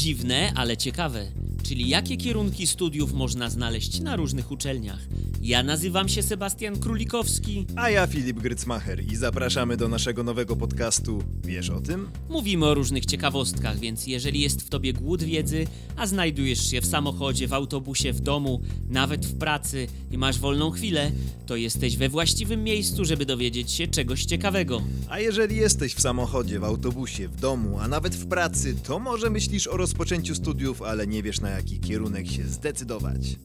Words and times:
Dziwne, 0.00 0.52
ale 0.54 0.76
ciekawe. 0.76 1.26
Czyli 1.62 1.88
jakie 1.88 2.16
kierunki 2.16 2.66
studiów 2.66 3.12
można 3.12 3.50
znaleźć 3.50 4.00
na 4.00 4.16
różnych 4.16 4.50
uczelniach. 4.50 5.00
Ja 5.42 5.62
nazywam 5.62 6.08
się 6.08 6.22
Sebastian 6.22 6.78
Królikowski. 6.78 7.66
A 7.76 7.90
ja 7.90 8.06
Filip 8.06 8.38
Grycmacher 8.38 9.04
i 9.12 9.16
zapraszamy 9.16 9.76
do 9.76 9.88
naszego 9.88 10.24
nowego 10.24 10.56
podcastu 10.56 11.22
Wiesz 11.44 11.70
o 11.70 11.80
tym? 11.80 12.08
Mówimy 12.28 12.66
o 12.66 12.74
różnych 12.74 13.06
ciekawostkach, 13.06 13.78
więc 13.78 14.06
jeżeli 14.06 14.40
jest 14.40 14.62
w 14.62 14.68
tobie 14.68 14.92
głód 14.92 15.22
wiedzy, 15.22 15.66
a 15.96 16.06
znajdujesz 16.06 16.70
się 16.70 16.80
w 16.80 16.86
samochodzie, 16.86 17.48
w 17.48 17.52
autobusie, 17.52 18.12
w 18.12 18.20
domu, 18.20 18.60
nawet 18.90 19.26
w 19.26 19.38
pracy 19.38 19.86
i 20.10 20.18
masz 20.18 20.38
wolną 20.38 20.70
chwilę, 20.70 21.12
to 21.46 21.56
jesteś 21.56 21.96
we 21.96 22.08
właściwym 22.08 22.64
miejscu, 22.64 23.04
żeby 23.04 23.26
dowiedzieć 23.26 23.70
się 23.70 23.86
czegoś 23.86 24.24
ciekawego. 24.24 24.82
A 25.08 25.20
jeżeli 25.20 25.56
jesteś 25.56 25.94
w 25.94 26.00
samochodzie, 26.00 26.60
w 26.60 26.64
autobusie, 26.64 27.28
w 27.28 27.36
domu, 27.36 27.78
a 27.78 27.88
nawet 27.88 28.14
w 28.14 28.26
pracy, 28.26 28.74
to 28.84 28.98
może 28.98 29.30
myślisz 29.30 29.66
o 29.66 29.76
rozpoczęciu 29.76 30.34
studiów, 30.34 30.82
ale 30.82 31.06
nie 31.06 31.22
wiesz 31.22 31.40
na 31.40 31.50
jaki 31.50 31.80
kierunek 31.80 32.30
się 32.30 32.48
zdecydować. 32.48 33.36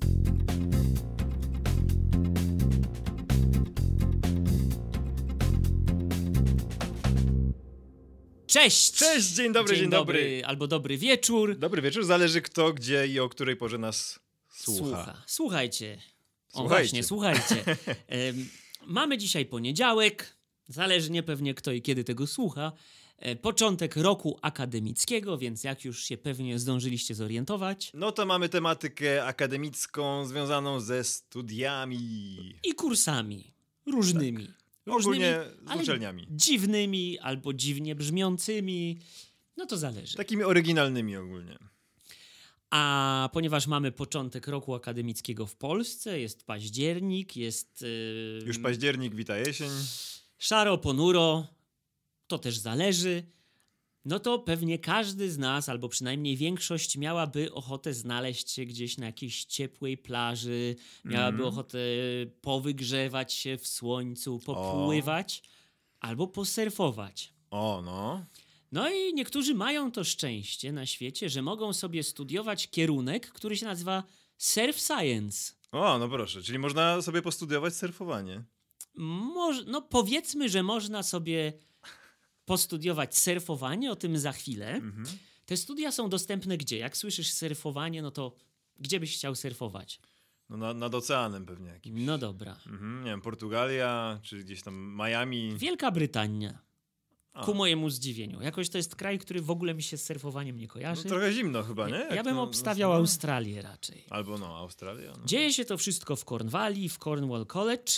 Cześć! 8.55 8.91
Cześć, 8.91 9.27
dzień 9.27 9.53
dobry, 9.53 9.77
dzień 9.77 9.89
dobry. 9.89 10.41
Albo 10.45 10.67
dobry 10.67 10.97
wieczór. 10.97 11.57
Dobry 11.57 11.81
wieczór, 11.81 12.05
zależy 12.05 12.41
kto, 12.41 12.73
gdzie 12.73 13.07
i 13.07 13.19
o 13.19 13.29
której 13.29 13.55
porze 13.55 13.77
nas 13.77 14.19
słucha. 14.49 15.23
Słuchajcie. 15.27 15.97
O 16.53 16.57
Słuchajcie. 16.57 16.69
właśnie, 16.69 17.03
słuchajcie. 17.11 17.63
Mamy 18.85 19.17
dzisiaj 19.17 19.45
poniedziałek, 19.45 20.37
zależnie 20.67 21.23
pewnie 21.23 21.53
kto 21.53 21.71
i 21.71 21.81
kiedy 21.81 22.03
tego 22.03 22.27
słucha. 22.27 22.71
E, 23.17 23.35
Początek 23.35 23.95
roku 23.95 24.39
akademickiego, 24.41 25.37
więc 25.37 25.63
jak 25.63 25.85
już 25.85 26.03
się 26.03 26.17
pewnie 26.17 26.59
zdążyliście 26.59 27.15
zorientować. 27.15 27.91
No 27.93 28.11
to 28.11 28.25
mamy 28.25 28.49
tematykę 28.49 29.25
akademicką 29.25 30.25
związaną 30.25 30.79
ze 30.79 31.03
studiami. 31.03 32.37
I 32.63 32.73
kursami 32.73 33.53
różnymi. 33.85 34.47
Ogólnie 34.85 35.39
z 35.77 35.81
uczelniami. 35.81 36.27
Dziwnymi 36.31 37.19
albo 37.19 37.53
dziwnie 37.53 37.95
brzmiącymi. 37.95 38.99
No 39.57 39.65
to 39.65 39.77
zależy. 39.77 40.17
Takimi 40.17 40.43
oryginalnymi 40.43 41.17
ogólnie. 41.17 41.57
A 42.69 43.29
ponieważ 43.33 43.67
mamy 43.67 43.91
początek 43.91 44.47
roku 44.47 44.75
akademickiego 44.75 45.45
w 45.45 45.55
Polsce, 45.55 46.19
jest 46.19 46.43
październik, 46.43 47.35
jest 47.35 47.81
yy, 47.81 48.43
Już 48.45 48.59
październik, 48.59 49.15
wita 49.15 49.37
jesień. 49.37 49.69
szaro, 50.37 50.77
ponuro, 50.77 51.47
to 52.27 52.39
też 52.39 52.57
zależy. 52.57 53.23
No 54.05 54.20
to 54.20 54.39
pewnie 54.39 54.79
każdy 54.79 55.31
z 55.31 55.37
nas, 55.37 55.70
albo 55.70 55.89
przynajmniej 55.89 56.37
większość, 56.37 56.98
miałaby 56.98 57.53
ochotę 57.53 57.93
znaleźć 57.93 58.51
się 58.51 58.65
gdzieś 58.65 58.97
na 58.97 59.05
jakiejś 59.05 59.45
ciepłej 59.45 59.97
plaży, 59.97 60.75
miałaby 61.05 61.37
Mhm. 61.37 61.53
ochotę 61.53 61.79
powygrzewać 62.41 63.34
się 63.34 63.57
w 63.57 63.67
słońcu, 63.67 64.39
popływać 64.39 65.44
albo 66.00 66.28
posurfować. 66.28 67.34
O, 67.51 67.81
no. 67.85 68.25
No 68.72 68.89
i 68.89 69.13
niektórzy 69.13 69.56
mają 69.56 69.91
to 69.91 70.03
szczęście 70.03 70.72
na 70.72 70.85
świecie, 70.85 71.29
że 71.29 71.41
mogą 71.41 71.73
sobie 71.73 72.03
studiować 72.03 72.67
kierunek, 72.69 73.28
który 73.31 73.57
się 73.57 73.66
nazywa 73.66 74.03
Surf 74.38 74.79
Science. 74.79 75.53
O, 75.72 75.97
no 76.00 76.09
proszę, 76.09 76.44
czyli 76.44 76.59
można 76.59 77.01
sobie 77.01 77.22
postudiować 77.22 77.75
surfowanie. 77.75 78.44
Moż, 78.95 79.57
no 79.67 79.81
powiedzmy, 79.81 80.50
że 80.50 80.63
można 80.63 81.03
sobie 81.03 81.53
postudiować 82.46 83.18
surfowanie, 83.18 83.91
o 83.91 83.96
tym 83.96 84.18
za 84.18 84.31
chwilę. 84.31 84.68
Mhm. 84.74 85.06
Te 85.46 85.57
studia 85.57 85.91
są 85.91 86.09
dostępne 86.09 86.57
gdzie? 86.57 86.78
Jak 86.78 86.97
słyszysz 86.97 87.31
surfowanie, 87.34 88.02
no 88.02 88.12
to 88.12 88.35
gdzie 88.79 89.00
byś 89.00 89.16
chciał 89.16 89.35
surfować? 89.35 90.00
No 90.50 90.57
na, 90.57 90.74
nad 90.74 90.96
oceanem 90.96 91.46
pewnie 91.46 91.69
jakimś. 91.69 92.02
No 92.06 92.18
dobra. 92.18 92.57
Mhm, 92.68 93.03
nie 93.03 93.09
wiem, 93.12 93.22
Portugalia, 93.22 94.19
czy 94.24 94.44
gdzieś 94.44 94.62
tam 94.64 94.97
Miami. 94.97 95.53
Wielka 95.58 95.92
Brytania. 95.92 96.59
A. 97.34 97.46
Ku 97.46 97.53
mojemu 97.53 97.90
zdziwieniu. 97.90 98.42
Jakoś 98.42 98.69
to 98.69 98.78
jest 98.78 98.96
kraj, 98.96 99.19
który 99.19 99.42
w 99.42 99.50
ogóle 99.52 99.74
mi 99.74 99.84
się 99.84 99.98
z 99.98 100.06
surfowaniem 100.06 100.58
nie 100.58 100.68
No, 100.68 100.74
kojarzy. 100.74 101.03
trochę 101.03 101.34
zimno 101.34 101.64
chyba, 101.64 101.90
nie? 101.90 101.96
ja 101.96 102.16
Jak 102.16 102.25
bym 102.25 102.36
to- 102.36 102.42
obstawiał 102.42 102.90
no, 102.92 102.96
Australię 102.98 103.62
raczej. 103.62 104.06
Albo 104.09 104.38
no, 104.38 104.58
Australia. 104.58 105.14
No. 105.19 105.25
Dzieje 105.25 105.53
się 105.53 105.66
to 105.66 105.78
wszystko 105.78 106.16
w 106.16 106.25
Cornwalli, 106.25 106.90
w 106.90 106.98
Cornwall 106.98 107.46
College. 107.46 107.94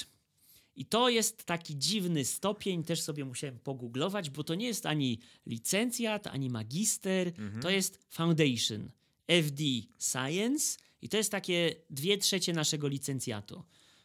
I 0.77 0.85
to 0.85 1.09
jest 1.09 1.43
taki 1.43 1.77
dziwny 1.77 2.25
stopień, 2.25 2.83
też 2.83 3.01
sobie 3.01 3.25
musiałem 3.25 3.59
pogooglować, 3.59 4.29
bo 4.29 4.43
to 4.43 4.55
nie 4.55 4.67
jest 4.67 4.85
ani 4.85 5.19
licencjat, 5.45 6.27
ani 6.27 6.49
magister, 6.49 7.31
to 7.61 7.69
jest 7.69 7.99
Foundation, 8.09 8.91
FD 9.27 9.63
Science 9.99 10.77
i 11.01 11.09
to 11.09 11.17
jest 11.17 11.31
takie 11.31 11.75
dwie 11.89 12.17
trzecie 12.17 12.53
naszego 12.53 12.87
licencjatu. 12.87 13.63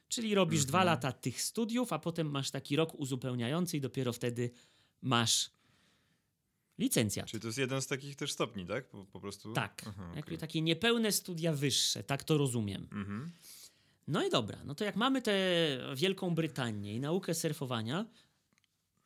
Czyli 0.08 0.34
robisz 0.34 0.64
dwa 0.64 0.84
lata 0.84 1.12
tych 1.12 1.42
studiów, 1.42 1.92
a 1.92 1.98
potem 1.98 2.30
masz 2.30 2.50
taki 2.50 2.76
rok 2.76 2.94
uzupełniający 2.94 3.76
i 3.76 3.80
dopiero 3.80 4.12
wtedy 4.12 4.50
masz 5.02 5.50
licencjat. 6.78 7.26
Czyli 7.26 7.40
to 7.40 7.48
jest 7.48 7.58
jeden 7.58 7.82
z 7.82 7.86
takich 7.86 8.16
też 8.16 8.32
stopni, 8.32 8.66
tak? 8.66 8.88
Po, 8.88 9.04
po 9.04 9.20
prostu? 9.20 9.52
Tak, 9.52 9.82
Aha, 9.86 10.02
jakby 10.06 10.20
okej. 10.20 10.38
takie 10.38 10.62
niepełne 10.62 11.12
studia 11.12 11.52
wyższe, 11.52 12.02
tak 12.02 12.24
to 12.24 12.38
rozumiem. 12.38 12.88
Mhm. 12.92 13.32
No 14.08 14.26
i 14.26 14.30
dobra, 14.30 14.58
no 14.64 14.74
to 14.74 14.84
jak 14.84 14.96
mamy 14.96 15.22
tę 15.22 15.36
Wielką 15.96 16.34
Brytanię 16.34 16.94
i 16.94 17.00
naukę 17.00 17.34
surfowania, 17.34 18.06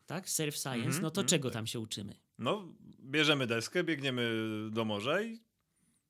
tak, 0.07 0.31
surf 0.31 0.57
science, 0.57 0.87
Mhm, 0.87 1.03
no 1.03 1.11
to 1.11 1.21
mhm, 1.21 1.29
czego 1.29 1.49
tak. 1.49 1.55
tam 1.55 1.67
się 1.67 1.81
uczymy? 1.81 2.15
No, 2.39 2.69
bierzemy 3.01 3.47
deskę, 3.47 3.85
biegniemy 3.85 4.31
do 4.71 4.85
morza 4.85 5.23
i 5.23 5.41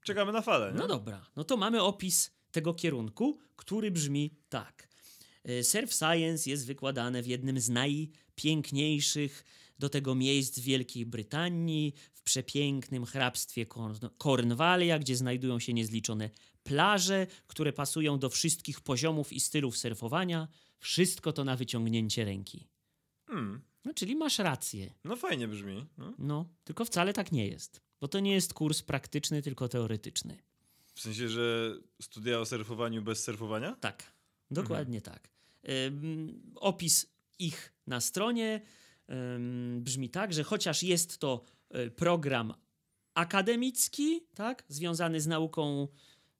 czekamy 0.05 0.33
na 0.33 0.43
falę, 0.43 0.73
nie? 0.73 0.79
No 0.79 0.89
dobra, 0.89 1.27
no 1.37 1.45
to 1.45 1.57
mamy 1.57 1.83
opis 1.83 2.31
tego 2.53 2.75
kierunku, 2.75 3.39
który 3.57 3.91
brzmi 3.91 4.35
tak. 4.49 4.89
E, 5.45 5.63
Surf 5.65 5.93
science 5.95 6.51
jest 6.51 6.67
wykładane 6.67 7.23
w 7.23 7.27
jednym 7.27 7.61
z 7.61 7.69
najpiękniejszych 7.69 9.45
do 9.79 9.89
tego 9.89 10.15
miejsc 10.15 10.59
w 10.59 10.63
Wielkiej 10.63 11.07
Brytanii, 11.07 11.95
przepięknym 12.26 13.06
hrabstwie 13.06 13.66
Corn- 13.66 14.10
Cornwallia, 14.19 14.98
gdzie 14.98 15.16
znajdują 15.16 15.59
się 15.59 15.72
niezliczone 15.72 16.31
plaże, 16.62 17.26
które 17.47 17.72
pasują 17.72 18.19
do 18.19 18.31
wszystkich 18.31 18.81
poziomów 18.81 19.32
i 19.32 19.41
stylów 19.41 19.78
surfowania. 19.78 20.48
Wszystko 20.78 21.32
to 21.32 21.44
na 21.44 21.56
wyciągnięcie 21.56 22.25
ręki. 22.25 22.69
Hmm. 23.26 23.60
No, 23.84 23.94
czyli 23.94 24.16
masz 24.16 24.38
rację. 24.38 24.94
No 25.04 25.16
fajnie 25.16 25.48
brzmi. 25.48 25.87
No. 25.98 26.14
No, 26.19 26.48
tylko 26.64 26.84
wcale 26.84 27.12
tak 27.12 27.32
nie 27.32 27.47
jest. 27.47 27.81
Bo 28.00 28.09
to 28.09 28.20
nie 28.20 28.32
jest 28.32 28.54
kurs 28.54 28.82
praktyczny, 28.82 29.43
tylko 29.43 29.69
teoretyczny. 29.69 30.38
W 30.94 31.00
sensie, 31.00 31.28
że 31.28 31.75
studia 32.03 32.41
o 32.41 32.47
surfowaniu 32.47 33.03
bez 33.03 33.25
surfowania? 33.25 33.76
Tak, 33.81 34.12
dokładnie 34.50 35.00
tak. 35.00 35.31
Ym, 35.87 36.53
opis 36.54 37.06
ich 37.38 37.72
na 37.87 38.00
stronie 38.00 38.60
ym, 39.10 39.81
brzmi 39.82 40.10
tak, 40.10 40.32
że 40.32 40.44
chociaż 40.44 40.82
jest 40.82 41.19
to 41.19 41.44
program 41.97 42.54
akademicki, 43.15 44.27
tak, 44.34 44.65
związany 44.69 45.21
z 45.21 45.27
nauką 45.27 45.88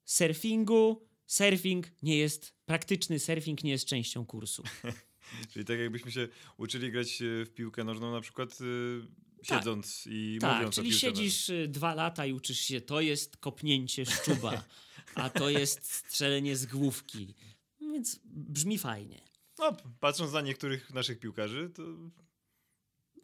surfingu, 0.05 1.07
surfing 1.25 1.87
nie 2.03 2.17
jest, 2.17 2.53
praktyczny 2.65 3.19
surfing 3.19 3.63
nie 3.63 3.71
jest 3.71 3.85
częścią 3.85 4.25
kursu. 4.25 4.63
Czyli 5.53 5.65
tak 5.65 5.79
jakbyśmy 5.79 6.11
się 6.11 6.27
uczyli 6.57 6.91
grać 6.91 7.21
e, 7.21 7.45
w 7.45 7.53
piłkę 7.53 7.83
nożną 7.83 8.11
na 8.11 8.21
przykład 8.21 8.61
y, 8.61 9.01
siedząc 9.43 10.07
i 10.11 10.37
tak, 10.41 10.55
mówiąc 10.55 10.75
czyli 10.75 10.87
o 10.87 10.89
piłce 10.89 11.07
siedzisz 11.07 11.49
y, 11.49 11.67
dwa 11.67 11.93
lata 11.93 12.25
i 12.25 12.33
uczysz 12.33 12.59
się, 12.59 12.81
to 12.81 13.01
jest 13.01 13.37
kopnięcie 13.37 14.05
szczuba, 14.05 14.63
a 15.15 15.29
to 15.29 15.49
jest 15.49 15.91
strzelenie 15.93 16.55
z 16.55 16.65
główki. 16.65 17.35
Więc 17.81 18.19
brzmi 18.25 18.77
fajnie. 18.77 19.21
No, 19.59 19.77
patrząc 19.99 20.33
na 20.33 20.41
niektórych 20.41 20.93
naszych 20.93 21.19
piłkarzy, 21.19 21.69
to 21.69 21.83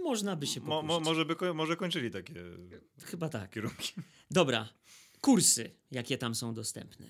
Można 0.04 0.36
by 0.36 0.48
się 0.48 0.60
mo, 0.60 0.66
pokusić. 0.68 0.88
mo, 0.88 1.00
może 1.00 1.26
by 1.26 1.54
może 1.54 1.76
kończyli 1.76 2.12
takie 2.12 2.34
Chyba 3.04 3.30
tak. 3.30 3.50
kierunki. 3.52 3.94
Dobra, 4.32 4.70
kursy, 5.22 5.72
jakie 5.92 6.18
tam 6.18 6.36
są 6.36 6.54
dostępne. 6.54 7.08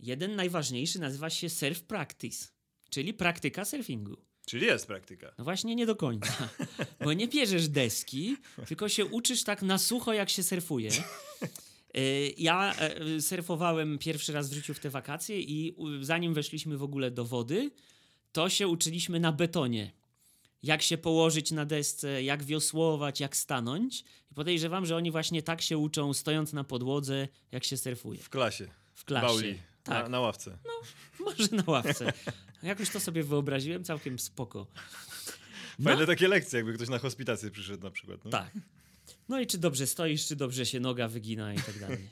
Jeden 0.00 0.36
najważniejszy 0.36 0.98
nazywa 0.98 1.30
się 1.30 1.48
Surf 1.50 1.82
Practice, 1.82 2.46
czyli 2.90 3.14
praktyka 3.14 3.64
surfingu. 3.64 4.16
Czyli 4.46 4.66
jest 4.66 4.86
praktyka. 4.86 5.34
No 5.38 5.44
właśnie 5.44 5.74
nie 5.74 5.86
do 5.86 5.96
końca, 5.96 6.48
bo 7.04 7.12
nie 7.12 7.28
bierzesz 7.28 7.68
deski, 7.68 8.36
tylko 8.68 8.88
się 8.88 9.04
uczysz 9.06 9.44
tak 9.44 9.62
na 9.62 9.78
sucho, 9.78 10.12
jak 10.12 10.30
się 10.30 10.42
surfuje. 10.42 10.90
Y, 11.96 12.34
Ja 12.36 12.74
e, 12.76 13.20
surfowałem 13.20 13.98
pierwszy 13.98 14.32
raz 14.32 14.50
w 14.50 14.52
życiu 14.52 14.74
w 14.74 14.80
te 14.80 14.90
wakacje 14.90 15.40
i 15.40 15.76
zanim 16.00 16.34
weszliśmy 16.34 16.76
w 16.78 16.82
ogóle 16.82 17.10
do 17.10 17.24
wody, 17.24 17.70
to 18.32 18.48
się 18.48 18.68
uczyliśmy 18.68 19.20
na 19.20 19.32
betonie. 19.32 19.92
Jak 20.62 20.82
się 20.82 20.98
położyć 20.98 21.50
na 21.50 21.64
desce, 21.64 22.22
jak 22.22 22.44
wiosłować, 22.44 23.20
jak 23.20 23.36
stanąć. 23.36 24.04
I 24.30 24.34
podejrzewam, 24.34 24.86
że 24.86 24.96
oni 24.96 25.10
właśnie 25.10 25.42
tak 25.42 25.62
się 25.62 25.78
uczą, 25.78 26.14
stojąc 26.14 26.52
na 26.52 26.64
podłodze, 26.64 27.28
jak 27.52 27.64
się 27.64 27.76
surfuje. 27.76 28.22
W 28.22 28.28
klasie. 28.30 28.68
W 28.94 29.04
klasie. 29.04 29.26
Bauli. 29.26 29.58
Tak. 29.82 30.02
Na, 30.02 30.08
na 30.08 30.20
ławce. 30.20 30.58
Może 31.20 31.48
na 31.52 31.62
ławce. 31.66 32.12
Jakoś 32.62 32.90
to 32.90 33.00
sobie 33.00 33.22
wyobraziłem, 33.22 33.84
całkiem 33.84 34.18
spoko. 34.18 34.66
No, 35.78 35.90
Fajne 35.90 36.06
takie 36.06 36.28
lekcje, 36.28 36.56
jakby 36.56 36.74
ktoś 36.74 36.88
na 36.88 36.98
hospitację 36.98 37.50
przyszedł 37.50 37.82
na 37.82 37.90
przykład. 37.90 38.24
No? 38.24 38.30
tak. 38.30 38.50
No 39.28 39.40
i 39.40 39.46
czy 39.46 39.58
dobrze 39.58 39.86
stoisz, 39.86 40.26
czy 40.26 40.36
dobrze 40.36 40.66
się 40.66 40.80
noga 40.80 41.08
wygina 41.08 41.54
i 41.54 41.56
tak 41.56 41.78
dalej. 41.78 42.08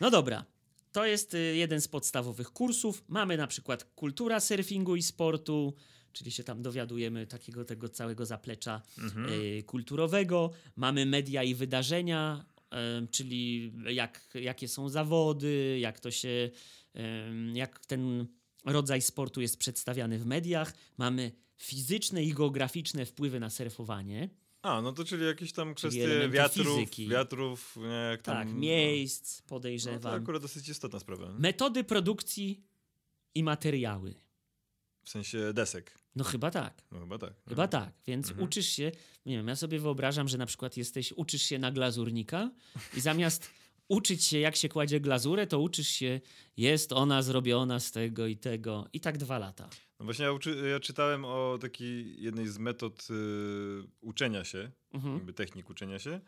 No 0.00 0.10
dobra. 0.10 0.44
To 0.94 1.06
jest 1.06 1.34
y, 1.34 1.38
jeden 1.38 1.80
z 1.80 1.88
podstawowych 1.88 2.50
kursów. 2.50 3.04
Mamy 3.08 3.36
na 3.36 3.46
przykład 3.46 3.84
kultura 3.84 4.40
surfingu 4.40 4.96
i 4.96 5.02
sportu, 5.02 5.74
czyli 6.12 6.30
się 6.30 6.44
tam 6.44 6.62
dowiadujemy 6.62 7.26
takiego 7.26 7.64
tego 7.64 7.88
całego 7.88 8.26
zaplecza 8.26 8.82
Mhm. 8.98 9.28
y, 9.28 9.62
kulturowego. 9.62 10.50
Mamy 10.76 11.06
media 11.06 11.42
i 11.42 11.54
wydarzenia, 11.54 12.44
czyli 13.10 13.72
jak, 13.90 14.28
jakie 14.34 14.68
są 14.68 14.88
zawody, 14.88 15.78
jak 15.80 16.00
to 16.00 16.10
się, 16.10 16.50
jak 17.54 17.86
ten 17.86 18.26
rodzaj 18.64 19.02
sportu 19.02 19.40
jest 19.40 19.58
przedstawiany 19.58 20.18
w 20.18 20.26
mediach. 20.26 20.74
Mamy 20.98 21.32
fizyczne 21.56 22.24
i 22.24 22.34
geograficzne 22.34 23.06
wpływy 23.06 23.40
na 23.40 23.50
surfowanie. 23.50 24.28
A, 24.64 24.80
no 24.82 24.92
to 24.92 25.04
czyli 25.04 25.24
jakieś 25.26 25.52
tam 25.52 25.74
kwestie 25.74 26.28
wiatrów, 26.30 26.66
fizyki. 26.78 27.08
wiatrów, 27.08 27.76
nie, 27.76 27.86
jak 28.10 28.22
Tak, 28.22 28.48
tam... 28.48 28.58
miejsc, 28.58 29.38
No, 29.38 29.42
to 29.42 29.48
podejrzewam. 29.48 30.22
akurat 30.22 30.42
dosyć 30.42 30.68
istotna 30.68 30.98
sprawa. 30.98 31.26
nie? 31.32 31.38
Metody 31.38 31.84
produkcji 31.84 32.62
i 33.34 33.42
materiały. 33.42 34.14
W 35.02 35.10
sensie 35.10 35.52
desek. 35.52 35.98
No 36.16 36.24
chyba 36.24 36.50
tak. 36.50 36.82
No 36.92 37.00
chyba 37.00 37.18
tak. 37.18 37.32
Chyba 37.48 37.68
tak, 37.68 37.92
więc 38.06 38.28
Mhm. 38.30 38.46
uczysz 38.48 38.66
się, 38.68 38.92
nie 39.26 39.36
wiem, 39.36 39.48
ja 39.48 39.56
sobie 39.56 39.78
wyobrażam, 39.78 40.28
że 40.28 40.38
na 40.38 40.46
przykład 40.46 40.76
jesteś, 40.76 41.12
uczysz 41.12 41.42
się 41.42 41.58
na 41.58 41.70
glazurnika 41.72 42.50
i 42.96 43.00
zamiast 43.00 43.50
uczyć 43.88 44.24
się 44.24 44.38
jak 44.38 44.56
się 44.56 44.68
kładzie 44.68 45.00
glazurę, 45.00 45.46
to 45.46 45.60
uczysz 45.60 45.88
się, 45.88 46.20
jest 46.56 46.92
ona 46.92 47.22
zrobiona 47.22 47.80
z 47.80 47.90
tego 47.92 48.26
i 48.26 48.36
tego 48.36 48.88
i 48.92 49.00
tak 49.00 49.18
dwa 49.18 49.38
lata. 49.38 49.68
No 50.00 50.04
właśnie 50.04 50.24
ja, 50.24 50.32
uczy, 50.32 50.68
ja 50.70 50.80
czytałem 50.80 51.24
o 51.24 51.58
takiej 51.60 52.22
jednej 52.22 52.48
z 52.48 52.58
metod 52.58 53.08
y, 53.10 53.14
uczenia 54.00 54.44
się, 54.44 54.70
Mhm. 54.92 55.14
jakby 55.14 55.32
technik 55.32 55.70
uczenia 55.70 55.98
się, 55.98 56.20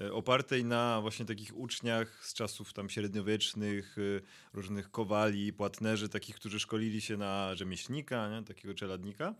y, 0.00 0.12
opartej 0.12 0.64
na 0.64 1.00
właśnie 1.00 1.26
takich 1.26 1.56
uczniach 1.56 2.26
z 2.26 2.34
czasów 2.34 2.72
tam 2.72 2.90
średniowiecznych, 2.90 3.98
y, 3.98 4.22
różnych 4.52 4.90
kowali, 4.90 5.52
płatnerzy, 5.52 6.08
takich, 6.08 6.36
którzy 6.36 6.60
szkolili 6.60 7.00
się 7.00 7.16
na 7.16 7.54
rzemieślnika, 7.54 8.30
nie? 8.30 8.44
takiego 8.44 8.74
czeladnika. 8.74 9.34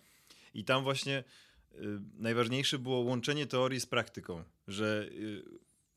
I 0.55 0.65
tam 0.65 0.83
właśnie 0.83 1.25
y, 1.73 1.77
najważniejsze 2.15 2.79
było 2.79 2.99
łączenie 3.01 3.47
teorii 3.47 3.81
z 3.81 3.87
praktyką, 3.87 4.45
że 4.69 5.09
y, 5.13 5.43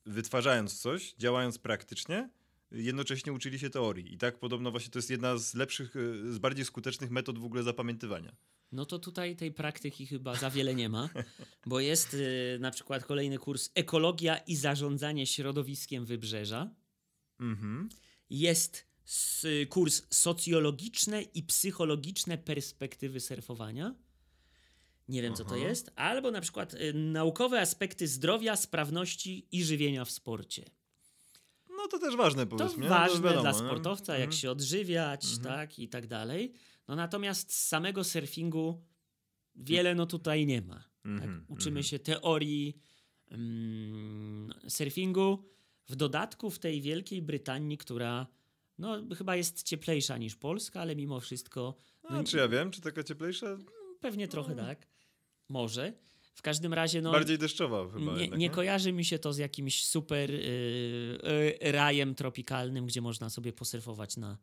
wytwarzając 0.05 0.81
coś, 0.81 1.13
działając 1.13 1.57
praktycznie, 1.57 2.29
jednocześnie 2.71 3.33
uczyli 3.33 3.59
się 3.59 3.69
teorii. 3.69 4.13
I 4.13 4.17
tak 4.17 4.39
podobno 4.39 4.71
właśnie 4.71 4.91
to 4.91 4.99
jest 4.99 5.09
jedna 5.09 5.37
z 5.37 5.53
lepszych, 5.53 5.95
y, 5.95 6.33
z 6.33 6.37
bardziej 6.37 6.65
skutecznych 6.65 7.11
metod 7.11 7.39
w 7.39 7.45
ogóle 7.45 7.63
zapamiętywania. 7.63 8.35
No 8.71 8.85
to 8.85 8.99
tutaj 8.99 9.35
tej 9.35 9.51
praktyki 9.51 10.07
chyba 10.07 10.35
za 10.35 10.49
wiele 10.49 10.75
nie 10.75 10.89
ma, 10.89 11.09
bo 11.65 11.79
jest 11.79 12.13
y, 12.13 12.57
na 12.59 12.71
przykład 12.71 13.05
kolejny 13.05 13.37
kurs 13.37 13.69
Ekologia 13.75 14.37
i 14.37 14.55
zarządzanie 14.55 15.27
środowiskiem 15.27 16.05
wybrzeża. 16.05 16.75
Mhm. 17.39 17.89
Jest 18.29 18.85
s- 19.07 19.45
kurs 19.69 20.03
Socjologiczne 20.09 21.21
i 21.21 21.43
psychologiczne 21.43 22.37
perspektywy 22.37 23.19
surfowania. 23.19 23.95
Nie 25.07 25.21
wiem, 25.21 25.35
co 25.35 25.45
to 25.45 25.55
Aha. 25.55 25.67
jest. 25.67 25.91
Albo 25.95 26.31
na 26.31 26.41
przykład 26.41 26.73
y, 26.73 26.93
naukowe 26.93 27.61
aspekty 27.61 28.07
zdrowia, 28.07 28.55
sprawności 28.55 29.47
i 29.51 29.63
żywienia 29.63 30.05
w 30.05 30.11
sporcie. 30.11 30.65
No 31.93 31.99
to 31.99 32.05
też 32.05 32.15
ważne 32.15 32.45
To 32.47 32.55
powiedzmy. 32.57 32.83
nie? 32.83 32.89
ważne 32.89 33.21
wiadomo, 33.21 33.41
dla 33.41 33.51
nie? 33.51 33.57
sportowca, 33.57 34.13
jak 34.13 34.21
Mhm. 34.21 34.37
się 34.41 34.51
odżywiać, 34.51 35.25
Mhm. 35.25 35.43
tak, 35.43 35.79
i 35.79 35.89
tak 35.89 36.07
dalej. 36.07 36.53
No 36.87 36.95
natomiast 36.95 37.53
z 37.53 37.67
samego 37.67 38.03
surfingu 38.03 38.85
wiele 39.55 39.95
no 39.95 40.05
tutaj 40.05 40.45
nie 40.45 40.61
ma. 40.61 40.75
Tak? 40.75 40.85
Mhm, 41.05 41.45
Uczymy 41.47 41.79
mhm. 41.79 41.83
się 41.83 41.99
teorii 41.99 42.77
mm, 43.31 44.53
surfingu. 44.67 45.43
W 45.87 45.95
dodatku 45.95 46.49
w 46.49 46.59
tej 46.59 46.81
Wielkiej 46.81 47.21
Brytanii, 47.21 47.77
która 47.77 48.27
no, 48.77 48.97
chyba 49.17 49.35
jest 49.35 49.63
cieplejsza 49.63 50.17
niż 50.17 50.35
Polska, 50.35 50.81
ale 50.81 50.95
mimo 50.95 51.19
wszystko 51.19 51.75
A, 52.03 52.13
no, 52.13 52.23
czy 52.23 52.37
ja 52.37 52.47
wiem, 52.47 52.71
czy 52.71 52.81
taka 52.81 53.03
cieplejsza? 53.03 53.57
pewnie 53.99 54.27
trochę 54.27 54.55
tak. 54.55 54.87
Może. 55.49 55.93
W 56.33 56.41
każdym 56.41 56.73
razie 56.73 57.01
no, 57.01 57.11
Bardziej 57.11 57.37
deszczowa 57.37 57.87
chyba 57.93 58.13
nie, 58.13 58.21
jednak, 58.21 58.39
nie 58.39 58.49
kojarzy 58.49 58.93
mi 58.93 59.05
się 59.05 59.19
to 59.19 59.33
z 59.33 59.37
jakimś 59.37 59.85
super 59.85 60.31
y, 60.31 60.37
y, 61.63 61.71
rajem 61.71 62.15
tropikalnym, 62.15 62.85
gdzie 62.85 63.01
można 63.01 63.29
sobie 63.29 63.53
posurfować 63.53 64.17
na, 64.17 64.37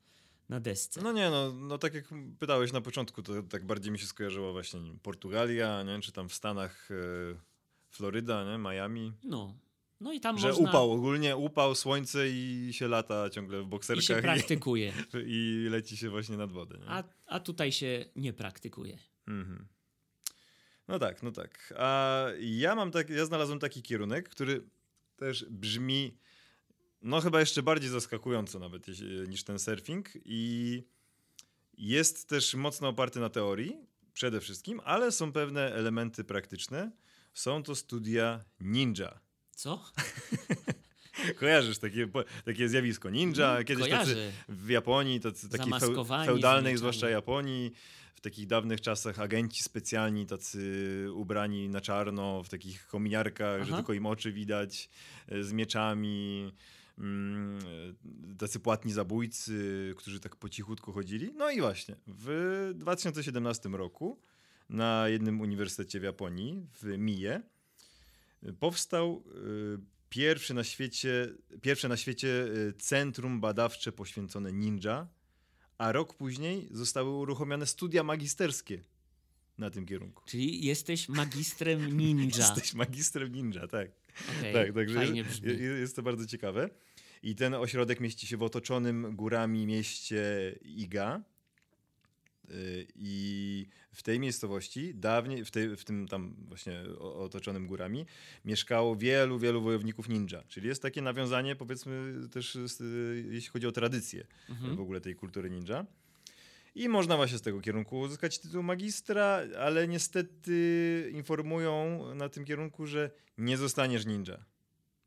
na 0.49 0.61
desce. 0.61 1.02
No 1.02 1.12
nie, 1.12 1.31
no, 1.31 1.52
no 1.52 1.79
tak 1.79 1.94
jak 1.94 2.05
pytałeś 2.38 2.73
na 2.73 2.81
początku, 2.81 3.23
to 3.23 3.43
tak 3.43 3.67
bardziej 3.67 3.93
mi 3.93 3.99
się 3.99 4.06
skojarzyło 4.06 4.52
właśnie 4.52 4.81
nie 4.81 4.94
Portugalia, 5.02 5.82
nie? 5.82 6.00
czy 6.00 6.12
tam 6.12 6.29
w 6.29 6.35
Stanach 6.35 6.90
e, 6.90 6.94
Floryda, 7.90 8.44
nie? 8.44 8.58
Miami. 8.58 9.12
No. 9.25 9.55
No 10.00 10.12
i 10.12 10.20
tam 10.20 10.38
Że 10.38 10.49
można... 10.49 10.70
upał, 10.70 10.93
ogólnie 10.93 11.37
upał, 11.37 11.75
słońce 11.75 12.29
i 12.29 12.69
się 12.73 12.88
lata 12.88 13.31
ciągle 13.31 13.58
w 13.58 13.61
I 13.61 13.64
się 13.64 13.69
bokserkach 13.69 14.19
i, 14.19 14.23
praktykuje. 14.23 14.93
i, 15.26 15.67
leci 15.70 15.96
się 15.96 16.11
właśnie 16.11 16.37
nad 16.37 16.52
wodę. 16.52 16.79
Nie? 16.79 16.88
A, 16.88 17.05
a 17.26 17.40
tutaj 17.40 17.73
się 17.73 18.05
nie 18.17 18.32
praktykuje. 18.32 18.99
Mhm. 19.29 19.67
No 20.88 20.99
tak, 20.99 21.23
no 21.23 21.32
tak. 21.32 21.75
A 21.76 22.26
ja 22.40 22.75
mam 22.75 22.90
tak, 22.90 23.11
ja 23.11 23.26
znalazłem 23.26 23.58
taki 23.58 23.82
kierunek, 23.82 24.29
który 24.29 24.62
też 25.17 25.44
brzmi 25.50 26.19
no 27.02 27.20
chyba 27.20 27.40
jeszcze 27.40 27.62
bardziej 27.62 27.90
zaskakująco 27.90 28.58
nawet 28.58 28.87
niż 29.29 29.44
ten 29.44 29.58
surfing 29.58 30.08
i 30.25 30.82
jest 31.79 32.29
też 32.29 32.55
mocno 32.55 32.88
oparty 32.88 33.20
na 33.20 33.29
teorii 33.29 33.76
przede 34.12 34.40
wszystkim, 34.40 34.81
ale 34.85 35.12
są 35.12 35.32
pewne 35.32 35.75
elementy 35.75 36.25
praktyczne. 36.25 36.90
Są 37.35 37.62
to 37.62 37.75
studia 37.75 38.44
ninja. 38.61 39.20
Co? 39.50 39.85
Kojarzysz 41.40 41.79
takie, 41.79 42.08
takie 42.44 42.69
zjawisko 42.69 43.11
ninja? 43.11 43.50
Mm, 43.52 43.64
Kiedyś 43.64 43.90
tacy 43.90 44.32
w 44.49 44.69
Japonii, 44.69 45.20
tacy, 45.20 45.49
takiej 45.49 45.70
feu, 45.73 45.81
Zamaskowani 45.81 46.26
feudalnej 46.26 46.62
zwyczajnie. 46.62 46.79
zwłaszcza 46.79 47.08
Japonii, 47.11 47.73
w 48.19 48.20
takich 48.20 48.47
dawnych 48.47 48.81
czasach 48.81 49.20
agenci 49.20 49.62
specjalni, 49.62 50.26
tacy 50.26 51.06
ubrani 51.15 51.69
na 51.69 51.81
czarno, 51.81 52.43
w 52.43 52.49
takich 52.49 52.87
kominiarkach, 52.87 53.62
że 53.62 53.69
Aha. 53.69 53.76
tylko 53.76 53.93
im 53.93 54.06
oczy 54.06 54.32
widać, 54.32 54.91
e, 55.29 55.43
z 55.44 55.53
mieczami, 55.53 56.53
mm, 56.99 57.59
e, 57.59 58.37
tacy 58.38 58.61
płatni 58.61 58.93
zabójcy, 58.93 59.94
którzy 59.97 60.20
tak 60.20 60.37
po 60.37 60.49
cichutku 60.49 60.93
chodzili. 60.93 61.32
No 61.37 61.50
i 61.50 61.61
właśnie, 61.61 61.97
w 62.06 62.70
2017 62.75 63.69
roku 63.69 64.21
na 64.69 65.09
jednym 65.09 65.41
uniwersytecie 65.41 66.00
w 66.00 66.03
Japonii, 66.03 66.67
w 66.82 66.99
Mie, 66.99 67.43
powstał 68.61 69.25
y, 69.26 69.79
pierwszy 70.09 70.55
na 70.55 70.64
świecie, 70.64 71.29
pierwsze 71.62 71.88
na 71.88 71.97
świecie 71.97 72.47
centrum 72.79 73.41
badawcze 73.41 73.93
poświęcone 73.93 74.52
ninja, 74.52 75.09
a 75.78 75.92
rok 75.92 76.14
później 76.14 76.68
zostały 76.70 77.11
uruchomione 77.11 77.66
studia 77.66 78.02
magisterskie 78.02 78.82
na 79.58 79.70
tym 79.70 79.87
kierunku. 79.87 80.23
Czyli 80.26 80.66
jesteś 80.66 81.08
magistrem 81.08 81.97
ninja. 81.97 82.37
Jesteś 82.49 82.75
magistrem 82.75 83.32
ninja, 83.32 83.66
tak. 83.66 83.90
Okej, 84.38 84.54
tak, 84.54 84.75
także 84.75 85.06
jest, 85.06 85.42
jest 85.80 85.97
to 85.97 86.02
bardzo 86.02 86.26
ciekawe. 86.26 86.70
I 87.23 87.35
ten 87.35 87.54
ośrodek 87.54 88.00
mieści 88.00 88.26
się 88.26 88.37
w 88.37 88.42
otoczonym 88.42 89.16
górami 89.16 89.66
mieście 89.66 90.54
Iga. 90.62 91.23
Y, 92.50 92.87
I 92.97 93.67
w 93.93 94.02
tej 94.02 94.21
miejscowości, 94.21 94.95
dawniej, 94.95 95.45
w, 95.45 95.50
tej, 95.50 95.76
w 95.76 95.85
tym 95.85 96.09
tam 96.09 96.35
właśnie 96.49 96.83
otoczonym 96.99 97.67
górami, 97.67 98.07
mieszkało 98.45 98.97
wielu, 98.97 99.38
wielu 99.38 99.62
wojowników 99.62 100.09
ninja. 100.09 100.43
Czyli 100.49 100.69
jest 100.69 100.83
takie 100.83 101.02
nawiązanie, 101.02 101.57
powiedzmy, 101.57 102.14
też 102.33 102.57
y, 102.57 103.25
jeśli 103.31 103.50
chodzi 103.50 103.67
o 103.67 103.73
tradycję 103.73 104.26
Mhm. 104.49 104.76
w 104.76 104.81
ogóle 104.81 105.00
tej 105.00 105.14
kultury 105.14 105.50
ninja. 105.50 105.87
I 106.75 106.88
można 106.88 107.17
właśnie 107.17 107.38
z 107.38 107.43
tego 107.43 107.61
kierunku 107.61 108.00
uzyskać 108.00 108.38
tytuł 108.38 108.62
magistra, 108.62 109.40
ale 109.59 109.88
niestety 109.88 111.11
informują 111.14 112.05
na 112.14 112.28
tym 112.28 112.45
kierunku, 112.45 112.87
że 112.87 113.11
nie 113.38 113.57
zostaniesz 113.57 114.07
ninja. 114.07 114.45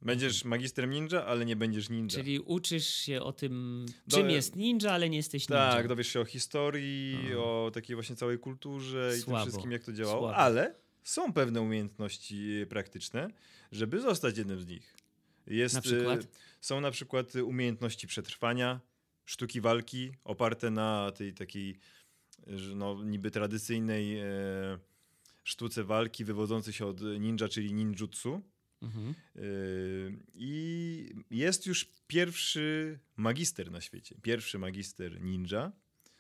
Będziesz 0.02 0.46
magistrem 0.46 0.90
ninja, 0.90 1.26
ale 1.26 1.46
nie 1.46 1.56
będziesz 1.56 1.90
ninja. 1.90 2.10
Czyli 2.16 2.40
uczysz 2.40 2.88
się 2.88 3.22
o 3.22 3.32
tym, 3.34 3.86
Do- 4.08 4.18
czym 4.18 4.30
jest 4.30 4.56
ninja, 4.56 4.92
ale 4.92 5.10
nie 5.10 5.18
jesteś 5.18 5.50
ninja. 5.50 5.72
Tak, 5.72 5.88
dowiesz 5.88 6.08
się 6.08 6.20
o 6.20 6.26
historii, 6.26 7.18
Aha. 7.26 7.38
o 7.38 7.72
takiej 7.74 7.96
właśnie 7.96 8.16
całej 8.16 8.40
kulturze 8.40 9.14
i 9.18 9.22
Słabo. 9.22 9.40
tym 9.40 9.50
wszystkim, 9.52 9.72
jak 9.72 9.84
to 9.84 9.94
działało, 9.94 10.20
Słabo. 10.20 10.36
ale 10.38 10.76
są 11.04 11.34
pewne 11.34 11.62
umiejętności 11.62 12.66
praktyczne, 12.70 13.28
żeby 13.72 14.02
zostać 14.02 14.38
jednym 14.38 14.62
z 14.62 14.68
nich. 14.68 14.96
Jest, 15.48 15.76
Na 15.76 15.82
przykład? 15.82 16.22
e, 16.24 16.28
Są 16.62 16.82
na 16.82 16.92
przykład 16.92 17.36
umiejętności 17.36 18.08
przetrwania, 18.08 18.80
sztuki 19.26 19.62
walki 19.62 20.12
oparte 20.24 20.72
na 20.72 21.12
tej 21.16 21.34
takiej 21.34 21.78
że 22.48 22.76
no, 22.76 23.04
niby 23.04 23.32
tradycyjnej 23.32 24.20
e, 24.20 24.26
sztuce 25.44 25.84
walki 25.84 26.26
wywodzącej 26.26 26.74
się 26.74 26.86
od 26.86 27.02
ninja, 27.20 27.48
czyli 27.48 27.74
ninjutsu. 27.74 28.42
Mhm. 28.82 29.14
Yy, 29.36 30.18
I 30.34 31.14
jest 31.32 31.66
już 31.66 31.88
pierwszy 32.08 33.00
magister 33.16 33.72
na 33.72 33.82
świecie. 33.82 34.16
Pierwszy 34.22 34.60
magister 34.60 35.22
ninja. 35.22 35.72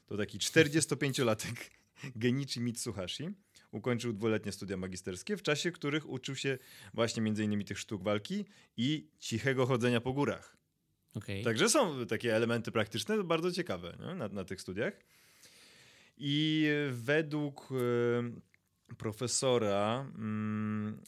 To 0.05 0.17
taki 0.17 0.37
45-latek 0.39 1.55
Genichi 2.15 2.61
Mitsuhashi. 2.61 3.29
ukończył 3.71 4.13
dwuletnie 4.13 4.51
studia 4.51 4.77
magisterskie, 4.77 5.37
w 5.37 5.41
czasie 5.41 5.71
których 5.71 6.09
uczył 6.09 6.35
się 6.35 6.57
właśnie 6.93 7.21
między 7.21 7.43
innymi 7.43 7.65
tych 7.65 7.79
sztuk 7.79 8.03
walki 8.03 8.45
i 8.77 9.07
cichego 9.19 9.65
chodzenia 9.65 10.01
po 10.01 10.13
górach. 10.13 10.57
Okej. 11.13 11.43
Także 11.43 11.69
są 11.69 12.05
takie 12.05 12.35
elementy 12.35 12.71
praktyczne 12.71 13.23
bardzo 13.23 13.51
ciekawe? 13.51 13.97
Na, 14.17 14.27
na 14.27 14.43
tych 14.43 14.61
studiach. 14.61 14.93
I 16.17 16.67
według 16.91 17.69
e, 17.71 18.95
profesora 18.95 20.11
mm, 20.15 21.01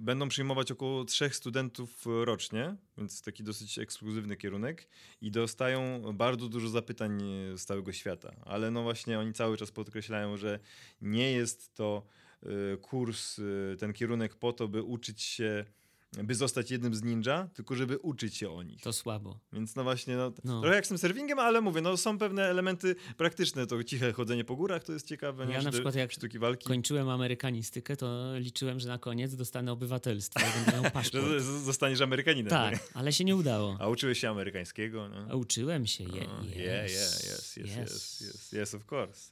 będą 0.00 0.28
przyjmować 0.28 0.72
około 0.72 1.04
trzech 1.04 1.36
studentów 1.36 2.06
rocznie, 2.24 2.76
więc 2.98 3.22
taki 3.22 3.42
dosyć 3.42 3.78
ekskluzywny 3.78 4.36
kierunek 4.36 4.88
i 5.20 5.30
dostają 5.30 6.02
bardzo 6.14 6.48
dużo 6.48 6.68
zapytań 6.68 7.22
z 7.56 7.64
całego 7.64 7.92
świata. 7.92 8.32
Ale 8.44 8.70
no 8.70 8.82
właśnie 8.82 9.18
oni 9.18 9.32
cały 9.32 9.56
czas 9.56 9.70
podkreślają, 9.70 10.36
że 10.36 10.58
nie 11.00 11.32
jest 11.32 11.74
to 11.74 12.06
e, 12.42 12.76
kurs, 12.76 13.38
e, 13.38 13.76
ten 13.76 13.92
kierunek 13.92 14.34
po 14.34 14.52
to, 14.52 14.68
by 14.68 14.82
uczyć 14.82 15.22
się, 15.22 15.64
by 16.12 16.34
zostać 16.34 16.70
jednym 16.70 16.94
z 16.94 17.02
ninja, 17.02 17.48
tylko 17.54 17.74
żeby 17.74 17.98
uczyć 17.98 18.36
się 18.36 18.50
o 18.50 18.62
nich. 18.62 18.82
To 18.82 18.92
słabo. 18.92 19.38
Więc 19.52 19.76
no 19.76 19.82
właśnie, 19.84 20.16
no, 20.16 20.32
No. 20.44 20.60
trochę 20.60 20.76
jak 20.76 20.86
z 20.86 20.88
tym 20.88 20.98
surfingiem, 20.98 21.38
ale 21.38 21.60
mówię, 21.60 21.80
no 21.80 21.96
są 21.96 22.18
pewne 22.18 22.44
elementy 22.44 22.96
praktyczne. 23.16 23.66
To 23.66 23.84
ciche 23.84 24.12
chodzenie 24.12 24.44
po 24.44 24.56
górach 24.56 24.84
to 24.84 24.92
jest 24.92 25.06
ciekawe. 25.08 25.46
nie? 25.46 25.52
Ja 25.54 25.62
na 25.62 25.70
przykład 25.70 25.94
jak 25.94 26.12
Sztuki 26.12 26.38
walki. 26.38 26.66
Kończyłem 26.68 27.08
amerykanistykę, 27.08 27.96
to 27.96 28.38
liczyłem, 28.38 28.80
że 28.80 28.88
na 28.88 28.98
koniec 28.98 29.34
dostanę 29.36 29.72
obywatelstwo 29.72 30.40
będę 30.56 30.82
miał 30.82 30.90
paszport. 31.00 31.24
Zostaniesz 31.64 32.00
Amerykaninem. 32.00 32.44
nie? 32.46 32.50
Tak, 32.78 32.88
ale 32.94 33.12
się 33.12 33.24
nie 33.24 33.36
udało. 33.36 33.76
A 33.80 33.88
uczyłeś 33.88 34.18
się 34.18 34.30
amerykańskiego? 34.30 35.08
No? 35.08 35.26
A 35.30 35.34
Uczyłem 35.36 35.86
się. 35.86 36.04
Je, 36.04 36.10
yes, 36.10 36.56
yeah, 36.56 36.56
yeah, 36.56 37.38
yes, 37.38 37.56
yes, 37.56 37.76
yes, 37.76 38.20
yes, 38.20 38.52
yes, 38.52 38.74
of 38.74 38.92
course. 38.92 39.30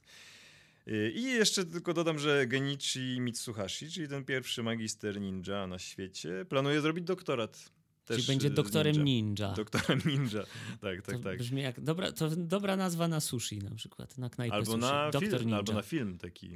Y, 0.89 1.11
I 1.15 1.23
jeszcze 1.23 1.65
tylko 1.65 1.93
dodam, 1.93 2.19
że 2.19 2.47
Genichi 2.47 3.21
Mitsuhashi, 3.21 3.91
czyli 3.91 4.07
ten 4.07 4.25
pierwszy 4.25 4.63
magister 4.63 5.21
ninja 5.21 5.67
na 5.67 5.79
świecie, 5.79 6.45
planuje 6.49 6.81
zrobić 6.81 7.05
doktorat. 7.05 7.71
Czyli 8.05 8.17
Też 8.17 8.27
będzie 8.27 8.47
y, 8.47 8.51
z 8.51 8.53
doktorem 8.53 9.03
ninja. 9.03 9.53
Doktorem 9.53 10.01
ninja. 10.05 10.43
Tak, 10.81 11.01
tak, 11.01 11.15
to 11.15 11.19
tak. 11.23 11.37
brzmi 11.37 11.61
jak 11.61 11.81
dobra, 11.81 12.11
to 12.11 12.29
dobra 12.29 12.75
nazwa 12.75 13.07
na 13.07 13.19
sushi 13.19 13.57
na 13.57 13.75
przykład, 13.75 14.17
na 14.17 14.29
knajpę 14.29 14.55
Albo 14.55 14.65
sushi. 14.71 14.81
na, 14.81 15.11
Doktor 15.11 15.29
film, 15.29 15.41
Ninja. 15.41 15.57
albo 15.57 15.73
na 15.73 15.81
film 15.81 16.17
taki, 16.17 16.49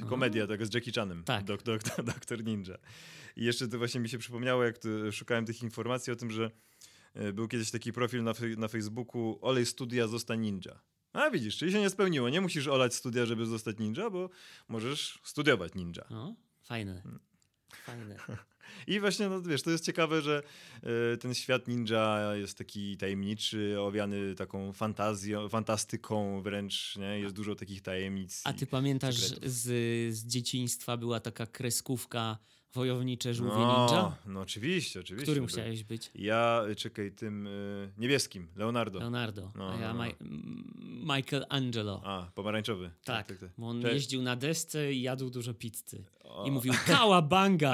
No. 0.00 0.06
komedia 0.06 0.46
taka 0.46 0.64
z 0.64 0.74
Jackie 0.74 0.92
Chanem. 0.92 1.24
Tak. 1.24 1.44
Dok, 1.44 1.62
dok, 1.62 1.82
doktor 2.14 2.44
Ninja. 2.44 2.78
I 3.36 3.44
jeszcze 3.44 3.68
to 3.68 3.78
właśnie 3.78 4.00
mi 4.00 4.08
się 4.08 4.18
przypomniało, 4.18 4.64
jak 4.64 4.76
szukałem 5.12 5.44
tych 5.46 5.62
informacji 5.62 6.12
o 6.12 6.16
tym, 6.16 6.30
że 6.30 6.50
e, 7.14 7.32
był 7.32 7.48
kiedyś 7.48 7.70
taki 7.70 7.92
profil 7.92 8.22
na, 8.22 8.32
na 8.56 8.68
Facebooku 8.68 9.38
Olej 9.42 9.66
studia, 9.66 10.06
zostań 10.06 10.40
ninja. 10.40 10.80
A 11.18 11.30
widzisz, 11.30 11.56
czyli 11.56 11.72
się 11.72 11.80
nie 11.80 11.90
spełniło. 11.90 12.28
Nie 12.28 12.40
musisz 12.40 12.66
olać 12.66 12.94
studia, 12.94 13.26
żeby 13.26 13.46
zostać 13.46 13.78
ninja, 13.78 14.10
bo 14.10 14.30
możesz 14.68 15.18
studiować 15.22 15.74
ninja. 15.74 16.04
No, 16.10 16.34
fajne. 16.62 17.00
Hmm. 17.02 17.20
Fajne. 17.84 18.16
I 18.86 19.00
właśnie, 19.00 19.28
no 19.28 19.42
wiesz, 19.42 19.62
to 19.62 19.70
jest 19.70 19.84
ciekawe, 19.84 20.22
że 20.22 20.42
e, 21.12 21.16
ten 21.16 21.34
świat 21.34 21.68
ninja 21.68 22.34
jest 22.34 22.58
taki 22.58 22.96
tajemniczy, 22.96 23.80
owiany 23.80 24.34
taką 24.34 24.72
fantazją, 24.72 25.48
fantastyką 25.48 26.42
wręcz, 26.42 26.96
nie? 26.96 27.20
Jest 27.20 27.34
dużo 27.34 27.54
takich 27.54 27.82
tajemnic. 27.82 28.40
A 28.44 28.52
ty 28.52 28.66
pamiętasz, 28.66 29.34
z, 29.42 29.64
z 30.14 30.26
dzieciństwa 30.26 30.96
była 30.96 31.20
taka 31.20 31.46
kreskówka 31.46 32.38
Wojownicze 32.74 33.34
Żółwie 33.34 33.52
no, 33.56 33.86
Ninja? 33.86 34.16
No 34.26 34.40
oczywiście, 34.40 35.00
oczywiście. 35.00 35.24
Którym 35.32 35.46
Był- 35.46 35.52
chciałeś 35.54 35.84
być? 35.84 36.10
Ja, 36.14 36.64
y, 36.70 36.76
czekaj, 36.76 37.12
tym 37.12 37.46
y, 37.46 37.92
niebieskim, 37.98 38.48
Leonardo. 38.56 38.98
Leonardo. 38.98 39.50
No, 39.54 39.72
a 39.72 39.76
ja 39.76 39.94
no, 39.94 40.04
no. 40.20 41.14
Michelangelo. 41.14 42.00
A, 42.04 42.26
pomarańczowy. 42.34 42.90
tak, 43.04 43.26
tak, 43.26 43.38
tak. 43.38 43.50
bo 43.58 43.68
on 43.68 43.82
Cze- 43.82 43.92
jeździł 43.94 44.22
na 44.22 44.36
desce 44.36 44.92
i 44.92 45.02
jadł 45.02 45.30
dużo 45.30 45.54
pizzy. 45.54 46.04
O, 46.24 46.44
I 46.46 46.50
mówił 46.50 46.72
kałabanga! 46.86 47.72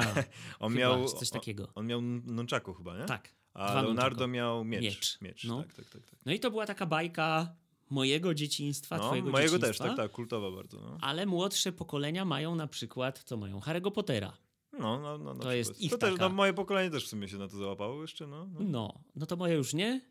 on 0.59 0.73
Chyba, 0.73 0.79
miał, 0.79 1.07
coś 1.07 1.29
takiego. 1.29 1.63
On, 1.63 1.71
on 1.75 1.87
miał 1.87 2.01
nunchaku 2.25 2.73
chyba, 2.73 2.97
nie? 2.97 3.05
Tak. 3.05 3.29
A 3.53 3.73
Leonardo 3.81 4.09
nunchaku. 4.15 4.27
miał 4.27 4.65
miecz. 4.65 4.83
Miecz, 4.83 5.21
miecz. 5.21 5.43
no. 5.43 5.63
Tak, 5.63 5.73
tak, 5.73 5.85
tak. 5.89 6.05
tak. 6.05 6.19
No 6.25 6.33
i 6.33 6.39
to 6.39 6.51
była 6.51 6.65
taka 6.65 6.85
bajka 6.85 7.55
mojego 7.89 8.33
dzieciństwa, 8.33 8.97
No, 8.97 9.03
twojego 9.07 9.29
mojego 9.31 9.57
dzieciństwa. 9.59 9.83
też, 9.83 9.95
tak, 9.95 10.05
tak, 10.05 10.11
kultowa 10.11 10.51
bardzo. 10.51 10.79
No, 10.81 10.97
Ale 11.01 11.25
młodsze 11.25 11.71
pokolenia 11.71 12.25
mają 12.25 12.55
na 12.55 12.67
przykład, 12.67 13.23
co 13.25 13.37
mają? 13.37 13.59
Harry'ego 13.59 13.91
Pottera. 13.91 14.37
No, 14.79 14.99
no, 15.01 15.17
no 15.17 15.33
na 15.33 15.39
To 15.43 15.51
jest 15.51 15.81
ich 15.81 15.91
to 15.91 15.97
też, 15.97 16.11
taka- 16.13 16.29
no, 16.29 16.35
Moje 16.35 16.53
pokolenie 16.53 16.91
też 16.91 17.05
w 17.05 17.09
sumie 17.09 17.27
się 17.27 17.37
na 17.37 17.47
to 17.47 17.57
załapało 17.57 18.01
jeszcze, 18.01 18.27
no. 18.27 18.45
no. 18.45 18.59
No, 18.59 19.03
no 19.15 19.25
to 19.25 19.35
moje 19.35 19.55
już 19.55 19.73
nie. 19.73 20.01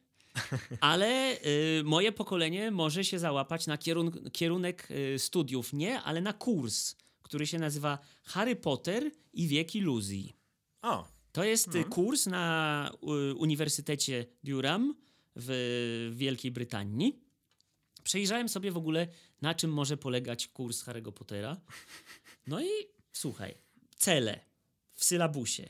Ale 0.80 1.36
y, 1.80 1.82
moje 1.84 2.12
pokolenie 2.12 2.70
może 2.70 3.04
się 3.04 3.18
załapać 3.18 3.66
na 3.66 3.76
kierun- 3.76 4.30
kierunek 4.30 4.88
y, 5.14 5.18
studiów, 5.18 5.72
nie, 5.72 6.00
ale 6.02 6.20
na 6.20 6.32
kurs, 6.32 6.96
który 7.22 7.46
się 7.46 7.58
nazywa 7.58 7.98
Harry 8.24 8.56
Potter 8.56 9.10
i 9.32 9.48
Wiek 9.48 9.74
Iluzji. 9.74 10.36
A, 10.82 11.04
To 11.32 11.44
jest 11.44 11.66
Mhm. 11.66 11.84
y, 11.84 11.88
kurs 11.88 12.26
na 12.26 12.90
y, 13.30 13.34
Uniwersytecie 13.34 14.26
Durham 14.44 14.94
w 15.36 16.10
Wielkiej 16.16 16.50
Brytanii. 16.50 17.20
Przejrzałem 18.02 18.48
sobie 18.48 18.72
w 18.72 18.76
ogóle, 18.76 19.08
na 19.42 19.54
czym 19.54 19.72
może 19.72 19.96
polegać 19.96 20.48
kurs 20.48 20.84
Harry'ego 20.84 21.12
Pottera. 21.12 21.56
No 22.46 22.60
i 22.62 22.68
słuchaj, 23.12 23.54
cele 23.96 24.40
w 24.94 25.04
sylabusie. 25.04 25.68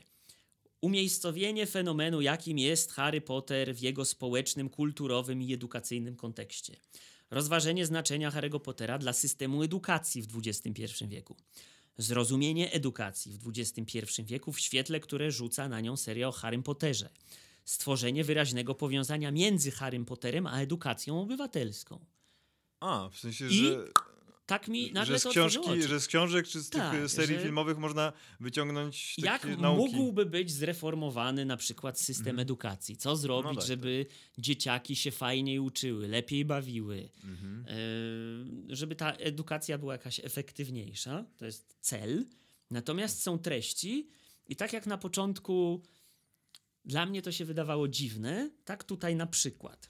Umiejscowienie 0.81 1.65
fenomenu, 1.65 2.21
jakim 2.21 2.59
jest 2.59 2.91
Harry 2.91 3.21
Potter 3.21 3.75
w 3.75 3.79
jego 3.79 4.05
społecznym, 4.05 4.69
kulturowym 4.69 5.41
i 5.41 5.53
edukacyjnym 5.53 6.15
kontekście. 6.15 6.75
Rozważenie 7.31 7.85
znaczenia 7.85 8.31
Harry'ego 8.31 8.59
Pottera 8.59 8.97
dla 8.97 9.13
systemu 9.13 9.63
edukacji 9.63 10.21
w 10.21 10.37
XXI 10.37 11.05
wieku. 11.07 11.35
Zrozumienie 11.97 12.71
edukacji 12.71 13.37
w 13.37 13.51
XXI 13.59 14.23
wieku 14.23 14.51
w 14.51 14.59
świetle, 14.59 14.99
które 14.99 15.31
rzuca 15.31 15.69
na 15.69 15.81
nią 15.81 15.97
seria 15.97 16.27
o 16.27 16.31
Harrym 16.31 16.63
Potterze. 16.63 17.09
Stworzenie 17.65 18.23
wyraźnego 18.23 18.75
powiązania 18.75 19.31
między 19.31 19.71
Harrym 19.71 20.05
Potterem 20.05 20.47
a 20.47 20.61
edukacją 20.61 21.21
obywatelską. 21.21 22.05
a, 22.79 23.09
w 23.09 23.19
sensie, 23.19 23.47
I 23.47 23.53
że, 23.53 23.87
Tak 24.45 24.67
mi 24.67 24.91
nagle 24.91 25.13
że, 25.15 25.19
z 25.19 25.23
to 25.23 25.29
książki, 25.29 25.83
że 25.83 25.99
z 25.99 26.07
książek 26.07 26.47
czy 26.47 26.61
z 26.61 26.69
Tak, 26.69 26.91
tych 26.91 27.03
y, 27.03 27.09
serii 27.09 27.39
filmowych 27.39 27.77
można 27.77 28.13
wyciągnąć 28.39 29.15
takie 29.15 29.27
Jak 29.49 29.59
nauki. 29.59 29.95
mógłby 29.95 30.25
być 30.25 30.51
zreformowany 30.51 31.45
na 31.45 31.57
przykład 31.57 31.99
system 31.99 32.39
edukacji? 32.39 32.97
Co 32.97 33.15
zrobić, 33.15 33.51
No 33.53 33.55
tak, 33.55 33.67
żeby 33.67 34.05
dzieciaki 34.37 34.95
się 34.95 35.11
fajniej 35.11 35.59
uczyły, 35.59 36.07
lepiej 36.07 36.45
bawiły, 36.45 37.09
Mhm. 37.23 37.65
e, 38.71 38.75
żeby 38.75 38.95
ta 38.95 39.11
edukacja 39.13 39.77
była 39.77 39.93
jakaś 39.93 40.19
efektywniejsza? 40.19 41.25
To 41.37 41.45
jest 41.45 41.75
cel. 41.79 42.25
Natomiast 42.71 43.21
są 43.23 43.39
treści 43.39 44.07
i 44.47 44.55
tak 44.55 44.73
jak 44.73 44.85
na 44.87 44.97
początku 44.97 45.81
dla 46.85 47.05
mnie 47.05 47.21
to 47.21 47.31
się 47.31 47.45
wydawało 47.45 47.87
dziwne, 47.87 48.49
tak 48.65 48.83
tutaj 48.83 49.15
na 49.15 49.27
przykład 49.27 49.89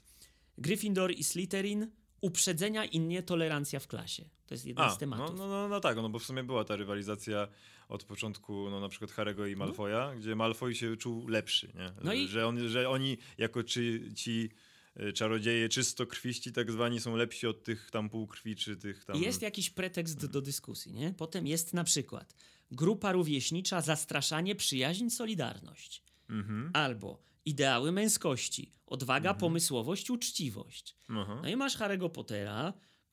Gryffindor 0.58 1.12
i 1.12 1.24
Slytherin 1.24 1.90
uprzedzenia 2.20 2.84
i 2.84 3.00
nietolerancja 3.00 3.80
w 3.80 3.86
klasie. 3.86 4.28
To 4.46 4.54
jest 4.54 4.64
jeden 4.66 4.84
A, 4.84 4.90
z 4.90 4.92
no, 4.92 4.98
tematów. 4.98 5.38
no, 5.38 5.48
no, 5.48 5.68
no 5.68 5.80
tak, 5.80 5.96
no 5.96 6.08
bo 6.08 6.18
w 6.18 6.24
sumie 6.24 6.44
była 6.44 6.64
ta 6.64 6.76
rywalizacja 6.76 7.48
od 7.88 8.04
początku, 8.04 8.70
no 8.70 8.80
na 8.80 8.88
przykład 8.88 9.10
Harego 9.10 9.46
i 9.46 9.56
Malfoja, 9.56 10.14
gdzie 10.14 10.34
Malfoy 10.36 10.74
się 10.74 10.96
czuł 10.96 11.28
lepszy, 11.28 11.72
nie? 11.74 11.92
No 12.04 12.12
i- 12.12 12.28
że, 12.28 12.46
on, 12.46 12.68
że 12.68 12.88
oni 12.88 13.18
jako 13.38 13.62
czy, 13.64 14.12
ci 14.14 14.50
e, 14.96 15.12
czarodzieje 15.12 15.68
czystokrwiści 15.68 16.52
tak 16.52 16.72
zwani 16.72 17.00
są 17.00 17.16
lepsi 17.16 17.46
od 17.46 17.62
tych 17.62 17.90
tam 17.90 18.10
półkrwi, 18.10 18.56
czy 18.56 18.76
tych 18.76 19.04
tam... 19.04 19.22
Jest 19.22 19.42
jakiś 19.42 19.70
pretekst 19.70 20.26
do 20.26 20.40
dyskusji, 20.40 20.92
nie? 20.92 21.14
Potem 21.14 21.46
jest 21.46 21.74
na 21.74 21.84
przykład 21.84 22.34
grupa 22.70 23.12
rówieśnicza, 23.12 23.80
zastraszanie, 23.80 24.54
przyjaźń, 24.54 25.08
solidarność. 25.10 26.02
Mhm. 26.30 26.70
Albo 26.74 27.22
ideały 27.44 27.92
męskości, 27.92 28.72
odwaga, 28.86 29.34
pomysłowość, 29.34 30.10
uczciwość. 30.10 30.96
Aha. 31.08 31.38
No 31.42 31.48
i 31.48 31.56
masz 31.56 31.78
Harry'ego 31.78 32.10
Pottera, 32.10 32.72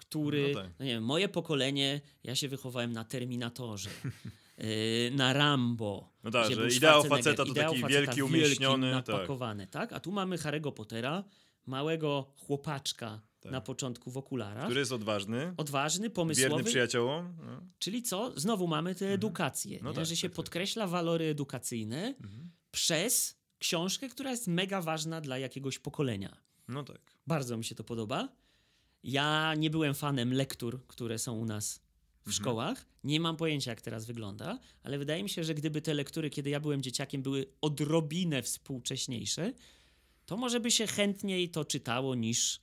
który, 0.09 0.53
No 0.53 0.61
no, 0.61 0.67
tak. 0.69 0.79
nie 0.79 0.85
wiem, 0.85 1.03
moje 1.03 1.29
pokolenie, 1.29 2.01
ja 2.23 2.35
się 2.35 2.47
wychowałem 2.47 2.91
na 2.93 3.03
Terminatorze, 3.05 3.89
yy, 4.57 4.65
na 5.21 5.33
Rambo. 5.33 6.09
No 6.23 6.31
tak, 6.31 6.53
że 6.55 6.67
ideał 6.69 7.03
faceta 7.03 7.45
to 7.45 7.51
Ideał 7.51 7.69
taki 7.71 7.81
faceta 7.81 7.99
wielki, 8.01 8.23
umieśniony, 8.23 8.91
tak. 8.91 9.07
napakowany, 9.07 9.67
tak. 9.67 9.93
A 9.93 9.99
tu 9.99 10.11
mamy 10.11 10.37
Harry'ego 10.37 10.71
Pottera, 10.73 11.23
małego 11.65 12.33
chłopaczka 12.37 13.21
Tak. 13.41 13.51
na 13.51 13.61
początku 13.61 14.11
w 14.11 14.17
okularach. 14.17 14.63
Który 14.65 14.79
jest 14.79 14.91
odważny, 14.91 15.53
Odważny, 15.57 16.01
wierny 16.03 16.15
pomysłowy, 16.15 16.63
przyjaciołom. 16.63 17.33
No. 17.45 17.61
Czyli 17.79 18.03
co? 18.03 18.33
Znowu 18.39 18.67
mamy 18.67 18.95
tę 18.95 19.07
edukację, 19.13 19.79
No 19.83 19.89
nie? 19.89 19.95
tak, 19.95 20.05
że 20.05 20.15
się 20.15 20.21
tak, 20.27 20.31
tak. 20.31 20.35
podkreśla 20.35 20.87
walory 20.87 21.25
edukacyjne 21.25 22.07
Mhm. 22.23 22.51
przez 22.71 23.35
książkę, 23.59 24.09
która 24.09 24.31
jest 24.31 24.47
mega 24.47 24.81
ważna 24.81 25.21
dla 25.21 25.37
jakiegoś 25.37 25.79
pokolenia. 25.79 26.37
no 26.67 26.83
tak. 26.83 27.01
Bardzo 27.27 27.57
mi 27.57 27.63
się 27.63 27.75
to 27.75 27.83
podoba. 27.83 28.29
Ja 29.03 29.53
nie 29.57 29.69
byłem 29.69 29.93
fanem 29.95 30.33
lektur, 30.33 30.87
które 30.87 31.19
są 31.19 31.33
u 31.33 31.45
nas 31.45 31.75
w 31.75 32.27
Mhm. 32.27 32.33
szkołach. 32.33 32.85
Nie 33.03 33.19
mam 33.19 33.37
pojęcia, 33.37 33.71
jak 33.71 33.81
teraz 33.81 34.05
wygląda, 34.05 34.59
ale 34.83 34.97
wydaje 34.97 35.23
mi 35.23 35.29
się, 35.29 35.43
że 35.43 35.55
gdyby 35.55 35.81
te 35.81 35.93
lektury, 35.93 36.29
kiedy 36.29 36.49
ja 36.49 36.59
byłem 36.59 36.81
dzieciakiem, 36.81 37.21
były 37.21 37.45
odrobinę 37.61 38.41
współcześniejsze, 38.43 39.53
to 40.25 40.37
może 40.37 40.59
by 40.59 40.71
się 40.71 40.87
chętniej 40.87 41.49
to 41.49 41.65
czytało 41.65 42.15
niż, 42.15 42.61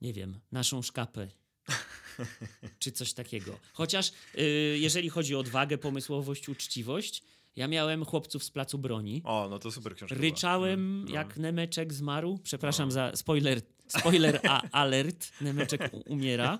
nie 0.00 0.12
wiem, 0.12 0.40
naszą 0.52 0.82
szkapę. 0.82 1.28
czy 2.78 2.92
coś 2.92 3.12
takiego. 3.12 3.58
Chociaż 3.72 4.12
y, 4.38 4.78
jeżeli 4.80 5.08
chodzi 5.08 5.34
o 5.34 5.38
odwagę, 5.38 5.78
pomysłowość, 5.78 6.48
uczciwość, 6.48 7.22
ja 7.56 7.68
miałem 7.68 8.04
chłopców 8.04 8.44
z 8.44 8.50
placu 8.50 8.78
broni. 8.78 9.22
O, 9.24 9.46
no 9.50 9.58
to 9.58 9.70
super 9.70 9.94
książka. 9.94 10.16
Ryczałem, 10.16 11.00
była. 11.04 11.08
No. 11.08 11.14
jak 11.14 11.36
Nemeczek 11.36 11.92
zmarł. 11.92 12.38
Przepraszam 12.42 12.90
za 12.90 13.12
spoiler, 13.16 13.60
spoiler 13.88 14.40
a, 14.48 14.62
alert. 14.70 15.32
Nemeczek 15.40 15.90
umiera. 16.06 16.58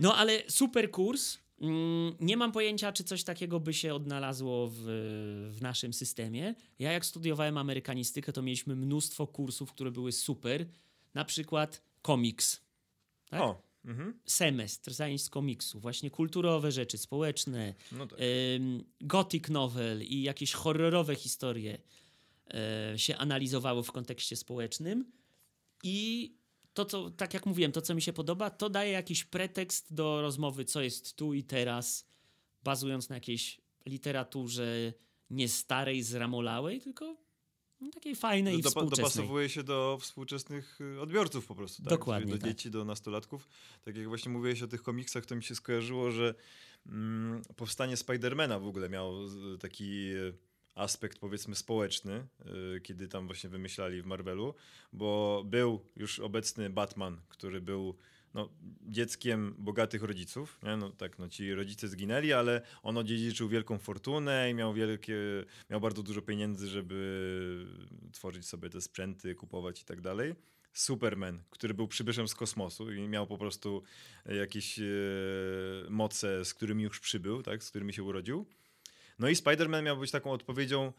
No 0.00 0.16
ale 0.16 0.42
super 0.48 0.90
kurs. 0.90 1.38
Mm, 1.60 2.16
Nie 2.20 2.36
mam 2.36 2.52
pojęcia, 2.52 2.92
czy 2.92 3.04
coś 3.04 3.24
takiego 3.24 3.60
by 3.60 3.74
się 3.74 3.94
odnalazło 3.94 4.68
w, 4.68 4.74
w 5.50 5.62
naszym 5.62 5.92
systemie. 5.92 6.54
Ja, 6.78 6.92
jak 6.92 7.06
studiowałem 7.06 7.58
amerykanistykę, 7.58 8.32
to 8.32 8.42
mieliśmy 8.42 8.76
mnóstwo 8.76 9.26
kursów, 9.26 9.72
które 9.72 9.90
były 9.90 10.12
super. 10.12 10.66
Na 11.14 11.24
przykład 11.24 11.82
komiks. 12.02 12.60
Tak? 13.30 13.40
O, 13.40 13.62
mhm. 13.84 14.20
Semestr 14.26 14.92
zajęć 14.92 15.22
z 15.22 15.30
komiksu. 15.30 15.80
Właśnie 15.80 16.10
kulturowe 16.10 16.72
rzeczy, 16.72 16.98
społeczne, 16.98 17.74
no 17.92 18.06
tak. 18.06 18.18
ym, 18.56 18.84
gothic 19.00 19.48
novel 19.48 20.02
i 20.02 20.22
jakieś 20.22 20.52
horrorowe 20.52 21.14
historie 21.14 21.78
e, 22.54 22.98
się 22.98 23.16
analizowało 23.16 23.82
w 23.82 23.92
kontekście 23.92 24.36
społecznym. 24.36 25.12
I 25.82 26.38
to, 26.74 26.84
co, 26.84 27.10
tak 27.10 27.34
jak 27.34 27.46
mówiłem, 27.46 27.72
to, 27.72 27.82
co 27.82 27.94
mi 27.94 28.02
się 28.02 28.12
podoba, 28.12 28.50
to 28.50 28.70
daje 28.70 28.92
jakiś 28.92 29.24
pretekst 29.24 29.94
do 29.94 30.22
rozmowy, 30.22 30.64
co 30.64 30.80
jest 30.80 31.16
tu 31.16 31.34
i 31.34 31.44
teraz, 31.44 32.06
bazując 32.62 33.08
na 33.08 33.16
jakiejś 33.16 33.60
literaturze 33.86 34.92
nie 35.30 35.48
starej, 35.48 36.02
zramolałej, 36.02 36.80
tylko 36.80 37.16
no, 37.80 37.90
takiej 37.90 38.16
fajnej 38.16 38.58
i 38.58 38.62
Dopa- 38.62 38.68
współczesnej. 38.68 39.04
dopasowuje 39.04 39.48
się 39.48 39.62
do 39.62 39.98
współczesnych 40.00 40.80
y, 40.80 41.00
odbiorców 41.00 41.46
po 41.46 41.54
prostu. 41.54 41.82
Tak? 41.82 41.90
Dokładnie 41.90 42.26
Czyli 42.26 42.38
do 42.38 42.46
tak. 42.46 42.50
dzieci, 42.50 42.70
do 42.70 42.84
nastolatków. 42.84 43.48
Tak 43.84 43.96
jak 43.96 44.08
właśnie 44.08 44.32
mówiłeś 44.32 44.62
o 44.62 44.68
tych 44.68 44.82
komiksach, 44.82 45.26
to 45.26 45.36
mi 45.36 45.42
się 45.42 45.54
skojarzyło, 45.54 46.10
że 46.10 46.34
mm, 46.86 47.42
powstanie 47.56 47.96
Spidermana 47.96 48.58
w 48.58 48.66
ogóle 48.66 48.88
miało 48.88 49.26
taki 49.60 50.10
y, 50.12 50.34
aspekt 50.74 51.18
powiedzmy 51.18 51.54
społeczny, 51.54 52.26
y, 52.76 52.80
kiedy 52.80 53.08
tam 53.08 53.26
właśnie 53.26 53.50
wymyślali 53.50 54.02
w 54.02 54.06
Marvelu, 54.06 54.54
bo 54.92 55.42
był 55.46 55.80
już 55.96 56.20
obecny 56.20 56.70
Batman, 56.70 57.20
który 57.28 57.60
był 57.60 57.96
no, 58.38 58.48
dzieckiem 58.82 59.54
bogatych 59.58 60.02
rodziców. 60.02 60.58
Nie? 60.62 60.76
No, 60.76 60.90
tak, 60.90 61.18
no, 61.18 61.28
ci 61.28 61.54
rodzice 61.54 61.88
zginęli, 61.88 62.32
ale 62.32 62.62
on 62.82 62.98
odziedziczył 62.98 63.48
wielką 63.48 63.78
fortunę 63.78 64.50
i 64.50 64.54
miał, 64.54 64.74
wielkie, 64.74 65.16
miał 65.70 65.80
bardzo 65.80 66.02
dużo 66.02 66.22
pieniędzy, 66.22 66.68
żeby 66.68 67.66
tworzyć 68.12 68.46
sobie 68.46 68.70
te 68.70 68.80
sprzęty, 68.80 69.34
kupować 69.34 69.82
i 69.82 69.84
tak 69.84 70.00
dalej. 70.00 70.34
Superman, 70.72 71.42
który 71.50 71.74
był 71.74 71.88
przybyszem 71.88 72.28
z 72.28 72.34
kosmosu 72.34 72.92
i 72.92 73.08
miał 73.08 73.26
po 73.26 73.38
prostu 73.38 73.82
jakieś 74.26 74.78
e, 74.78 74.82
moce, 75.88 76.44
z 76.44 76.54
którymi 76.54 76.82
już 76.82 77.00
przybył, 77.00 77.42
tak, 77.42 77.64
z 77.64 77.70
którymi 77.70 77.92
się 77.92 78.02
urodził. 78.02 78.46
No 79.18 79.28
i 79.28 79.34
Spider-Man 79.34 79.82
miał 79.82 79.96
być 79.98 80.10
taką 80.10 80.32
odpowiedzią, 80.32 80.92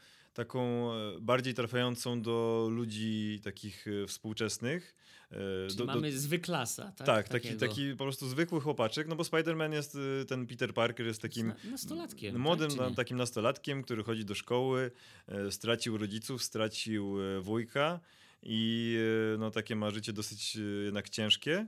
taką 0.44 0.94
e, 0.94 1.20
bardziej 1.22 1.54
trafiającą 1.54 2.22
do 2.22 2.68
ludzi 2.72 3.40
takich 3.44 3.86
e, 4.04 4.08
współczesnych. 4.08 4.96
e, 5.32 5.36
Czyli 5.68 5.78
do- 5.78 5.86
do- 5.86 5.94
mamy 5.94 6.12
zwyklasa, 6.18 6.92
tak? 6.92 7.08
tak, 7.08 7.30
taki, 7.30 7.48
Takiego. 7.48 7.68
taki 7.68 7.92
po 7.92 8.04
prostu 8.04 8.28
zwykły 8.30 8.62
chłopaczek, 8.62 9.08
no 9.08 9.16
bo 9.16 9.24
Spider-Man 9.24 9.74
jest, 9.74 9.98
ten 10.28 10.48
Peter 10.48 10.74
Parker 10.74 11.06
jest 11.06 11.22
takim 11.22 11.48
Na- 11.48 11.56
nastolatkiem, 11.72 12.40
młodym, 12.40 12.70
tak, 12.70 12.78
na- 12.80 12.90
nie? 12.90 12.96
takim 12.96 13.18
nastolatkiem, 13.18 13.84
który 13.84 14.04
chodzi 14.04 14.26
do 14.26 14.36
szkoły, 14.36 14.92
stracił 15.50 15.98
rodziców, 15.98 16.44
stracił 16.44 17.16
wujka 17.42 18.00
i 18.44 18.98
no 19.40 19.52
takie 19.52 19.76
ma 19.76 19.92
życie 19.92 20.14
dosyć 20.14 20.58
jednak 20.86 21.10
ciężkie 21.10 21.66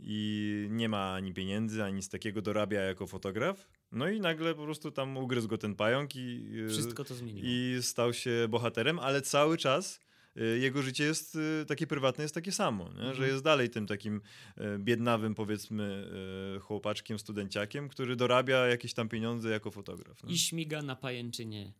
i 0.00 0.66
nie 0.70 0.88
ma 0.88 1.14
ani 1.14 1.34
pieniędzy, 1.34 1.84
ani 1.84 1.96
nic 1.96 2.08
takiego, 2.08 2.42
dorabia 2.42 2.80
jako 2.80 3.06
fotograf. 3.06 3.68
No 3.92 4.08
i 4.08 4.20
nagle 4.20 4.54
po 4.54 4.62
prostu 4.64 4.90
tam 4.90 5.16
ugryzł 5.16 5.48
go 5.48 5.58
ten 5.58 5.74
pająk 5.74 6.16
i, 6.16 6.44
e, 6.66 6.68
Wszystko 6.68 7.04
to 7.04 7.14
zmieniło. 7.14 7.46
i 7.48 7.78
stał 7.82 8.12
się 8.12 8.46
bohaterem, 8.48 8.98
ale 8.98 9.22
cały 9.22 9.58
czas 9.58 10.00
y, 10.36 10.58
jego 10.58 10.82
życie 10.82 11.04
jest 11.04 11.34
y, 11.34 11.64
takie 11.68 11.86
prywatne, 11.86 12.22
jest 12.24 12.34
takie 12.34 12.52
samo, 12.52 12.90
że 12.96 13.08
Mhm. 13.10 13.30
jest 13.30 13.44
dalej 13.44 13.70
tym 13.70 13.86
takim 13.86 14.20
y, 14.58 14.78
biednawym, 14.78 15.34
powiedzmy, 15.34 16.08
y, 16.56 16.60
chłopaczkiem, 16.60 17.18
studenciakiem, 17.18 17.88
który 17.88 18.16
dorabia 18.16 18.66
jakieś 18.66 18.94
tam 18.94 19.08
pieniądze 19.08 19.50
jako 19.50 19.70
fotograf. 19.70 20.24
nie? 20.24 20.34
I 20.34 20.38
śmiga 20.38 20.82
na 20.82 20.96
pajęczynie 20.96 21.72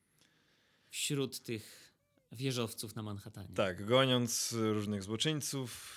wśród 0.91 1.41
tych 1.41 1.95
wieżowców 2.33 2.97
na 2.97 3.03
Manhattanie. 3.03 3.55
Tak, 3.55 3.85
goniąc 3.85 4.55
różnych 4.59 5.03
złoczyńców, 5.03 5.95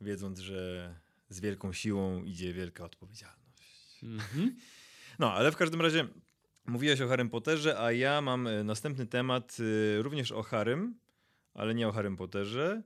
wiedząc, 0.00 0.38
że 0.38 0.94
z 1.28 1.40
wielką 1.40 1.72
siłą 1.72 2.24
idzie 2.24 2.52
wielka 2.52 2.84
odpowiedzialność. 2.84 3.98
Mhm. 4.02 4.56
No, 5.18 5.32
ale 5.32 5.52
w 5.52 5.56
każdym 5.56 5.80
razie 5.80 6.08
mówiłeś 6.66 7.00
o 7.00 7.08
Harrym 7.08 7.28
Potterze, 7.30 7.80
a 7.80 7.92
ja 7.92 8.20
mam 8.20 8.46
e, 8.46 8.64
następny 8.64 9.06
temat 9.06 9.56
y, 9.60 10.02
również 10.02 10.32
o 10.32 10.42
Harrym, 10.42 10.98
ale 11.54 11.74
nie 11.74 11.88
o 11.88 11.92
Harrym 11.92 12.16
Potterze, 12.16 12.82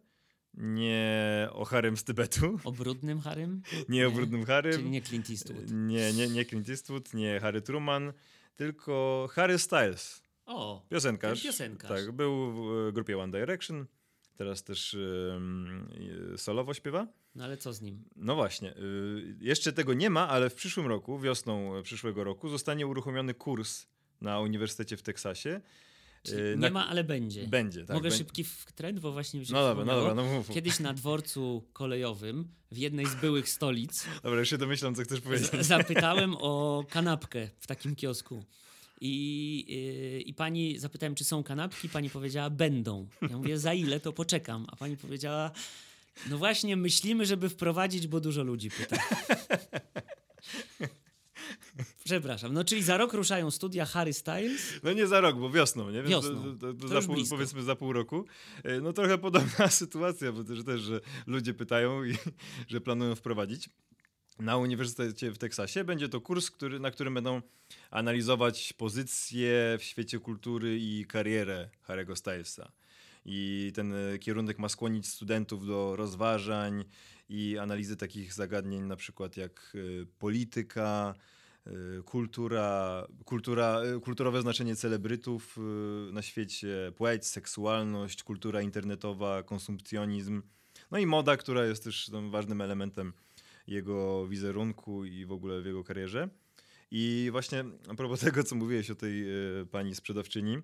nie 0.54 1.48
o 1.52 1.64
Harrym 1.64 1.96
z 1.96 2.04
Tybetu, 2.04 2.58
O 2.64 2.72
brudnym 2.72 3.20
Harrym? 3.20 3.62
nie 3.88 4.06
o 4.06 4.10
Nie, 4.10 4.16
brudnym 4.16 4.40
Czyli 4.40 4.46
Harrym, 4.52 4.90
nie 4.90 5.02
Clint 5.02 5.30
Eastwood. 5.30 5.70
nie, 5.70 6.12
nie, 6.12 6.28
nie 6.28 6.44
Clint 6.44 6.68
Eastwood, 6.68 7.14
nie 7.14 7.40
Harry 7.40 7.62
Truman, 7.62 8.12
tylko 8.56 9.28
Harry 9.32 9.58
Styles, 9.58 10.22
O, 10.46 10.86
piosenkarz. 10.88 11.42
Piosenkarz. 11.42 11.90
Tak, 12.06 12.12
był 12.12 12.52
w 12.52 12.88
e, 12.88 12.92
grupie 12.92 13.18
One 13.18 13.40
Direction, 13.40 13.86
teraz 14.40 14.64
też 14.64 14.96
solowo 16.36 16.74
śpiewa. 16.74 17.06
no 17.34 17.44
ale 17.44 17.56
co 17.56 17.72
z 17.72 17.80
nim? 17.82 18.04
No 18.16 18.34
właśnie, 18.34 18.76
y, 18.76 19.36
jeszcze 19.40 19.72
tego 19.72 19.94
nie 19.94 20.10
ma, 20.10 20.28
ale 20.28 20.50
w 20.50 20.54
przyszłym 20.54 20.86
roku, 20.86 21.18
wiosną 21.18 21.82
przyszłego 21.82 22.24
roku, 22.24 22.48
zostanie 22.48 22.86
uruchomiony 22.86 23.34
kurs 23.34 23.86
na 24.20 24.40
Uniwersytecie 24.40 24.96
w 24.96 25.02
Teksasie. 25.02 25.60
Czyli 26.22 26.38
Y, 26.42 26.50
nie 26.50 26.56
na- 26.56 26.70
ma, 26.70 26.88
ale 26.88 27.04
będzie. 27.04 27.46
Będzie, 27.46 27.84
tak. 27.84 27.96
Mogę 27.96 28.08
bę- 28.10 28.16
szybki 28.18 28.44
w 28.44 28.72
trend, 28.74 29.00
bo 29.00 29.12
właśnie 29.12 29.40
mi 29.40 29.46
się 29.46 29.52
No 29.52 29.62
dobra, 29.62 29.84
no 29.84 29.96
dobra, 29.96 30.14
no 30.14 30.24
mów. 30.24 30.48
Kiedyś 30.48 30.80
na 30.80 30.92
dworcu 30.94 31.64
kolejowym 31.72 32.48
w 32.72 32.76
jednej 32.78 33.06
z 33.06 33.14
byłych 33.14 33.48
stolic 33.48 34.06
Dobra, 34.22 34.38
już 34.40 34.50
się 34.50 34.58
domyślam, 34.58 34.94
co 34.94 35.02
chcesz 35.02 35.20
powiedzieć. 35.20 35.50
z- 35.50 35.66
zapytałem 35.66 36.34
o 36.38 36.84
kanapkę 36.90 37.48
w 37.58 37.66
takim 37.66 37.96
kiosku. 37.96 38.44
I, 39.00 39.64
yy, 40.14 40.20
I 40.20 40.34
pani 40.34 40.78
zapytałem, 40.78 41.14
czy 41.14 41.24
są 41.24 41.42
kanapki. 41.42 41.88
Pani 41.88 42.10
powiedziała, 42.10 42.50
będą. 42.50 43.08
Ja 43.30 43.36
mówię, 43.38 43.58
za 43.58 43.74
ile 43.74 44.00
to 44.00 44.12
poczekam. 44.12 44.66
A 44.72 44.76
pani 44.76 44.96
powiedziała, 44.96 45.50
no 46.30 46.38
właśnie, 46.38 46.76
myślimy, 46.76 47.26
żeby 47.26 47.48
wprowadzić, 47.48 48.06
bo 48.06 48.20
dużo 48.20 48.42
ludzi 48.42 48.70
pyta. 48.70 48.96
Przepraszam. 52.04 52.52
No 52.52 52.64
czyli 52.64 52.82
za 52.82 52.96
rok 52.96 53.12
ruszają 53.12 53.50
studia 53.50 53.86
Harry 53.86 54.12
Styles. 54.12 54.80
No 54.82 54.92
nie 54.92 55.06
za 55.06 55.20
rok, 55.20 55.36
bo 55.38 55.50
wiosną, 55.50 55.90
nie? 55.90 56.02
Więc 56.02 56.10
Wiosną. 56.10 56.56
To, 56.58 56.72
to, 56.72 56.80
to 56.80 56.88
za 56.88 57.02
pół, 57.02 57.16
powiedzmy 57.30 57.62
za 57.62 57.76
pół 57.76 57.92
roku. 57.92 58.24
E, 58.64 58.80
No 58.80 58.92
trochę 58.92 59.18
podobna 59.18 59.68
sytuacja, 59.82 60.32
bo 60.32 60.44
też, 60.44 60.64
też 60.64 60.80
że 60.80 61.00
ludzie 61.26 61.54
pytają 61.54 62.04
i 62.04 62.14
że 62.68 62.80
planują 62.80 63.14
wprowadzić. 63.14 63.68
Na 64.40 64.56
Uniwersytecie 64.56 65.30
w 65.30 65.38
Teksasie 65.38 65.84
będzie 65.84 66.08
to 66.08 66.20
kurs, 66.20 66.50
który, 66.50 66.80
na 66.80 66.90
którym 66.90 67.14
będą 67.14 67.42
analizować 67.90 68.72
pozycję 68.72 69.76
w 69.78 69.82
świecie 69.82 70.18
kultury 70.18 70.78
i 70.80 71.04
karierę 71.08 71.68
Harry'ego 71.88 72.16
Stylesa. 72.16 72.72
I 73.24 73.72
ten 73.74 73.94
e, 73.94 74.18
kierunek 74.18 74.58
ma 74.58 74.68
skłonić 74.68 75.08
studentów 75.08 75.66
do 75.66 75.96
rozważań 75.96 76.84
i 77.28 77.58
analizy 77.58 77.96
takich 77.96 78.34
zagadnień, 78.34 78.82
na 78.82 78.96
przykład 78.96 79.36
jak 79.36 79.72
e, 79.74 80.06
polityka, 80.18 81.14
e, 81.66 81.70
kultura, 82.02 83.06
kultura, 83.24 83.80
kulturowe 84.02 84.42
znaczenie 84.42 84.76
celebrytów 84.76 85.58
na 86.12 86.22
świecie, 86.22 86.92
płeć, 86.96 87.26
seksualność, 87.26 88.22
kultura 88.22 88.62
internetowa, 88.62 89.42
konsumpcjonizm, 89.42 90.42
no 90.90 90.98
i 90.98 91.06
moda, 91.06 91.36
która 91.36 91.64
jest 91.64 91.84
też 91.84 92.10
ważnym 92.30 92.60
elementem 92.60 93.12
jego 93.70 94.26
wizerunku 94.26 95.04
i 95.04 95.24
w 95.24 95.32
ogóle 95.32 95.60
w 95.60 95.66
jego 95.66 95.84
karierze. 95.84 96.28
I 96.90 97.28
właśnie 97.32 97.64
a 97.88 97.94
propos 97.94 98.20
tego, 98.30 98.44
co 98.44 98.54
mówiłeś 98.54 98.90
o 98.90 98.94
tej 98.94 99.22
e, 99.22 99.66
pani 99.70 99.94
sprzedawczyni, 99.94 100.58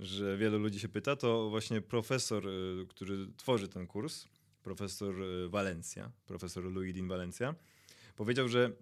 że 0.00 0.36
wielu 0.36 0.58
ludzi 0.58 0.80
się 0.80 0.88
pyta, 0.88 1.16
to 1.16 1.50
właśnie 1.50 1.80
profesor, 1.80 2.48
e, 2.48 2.50
który 2.88 3.26
tworzy 3.36 3.68
ten 3.68 3.86
kurs, 3.86 4.26
profesor 4.62 5.22
e, 5.22 5.48
Valencia, 5.48 6.10
profesor 6.26 6.64
Luidin 6.64 7.08
Valencia, 7.08 7.54
powiedział, 8.16 8.48
że 8.48 8.72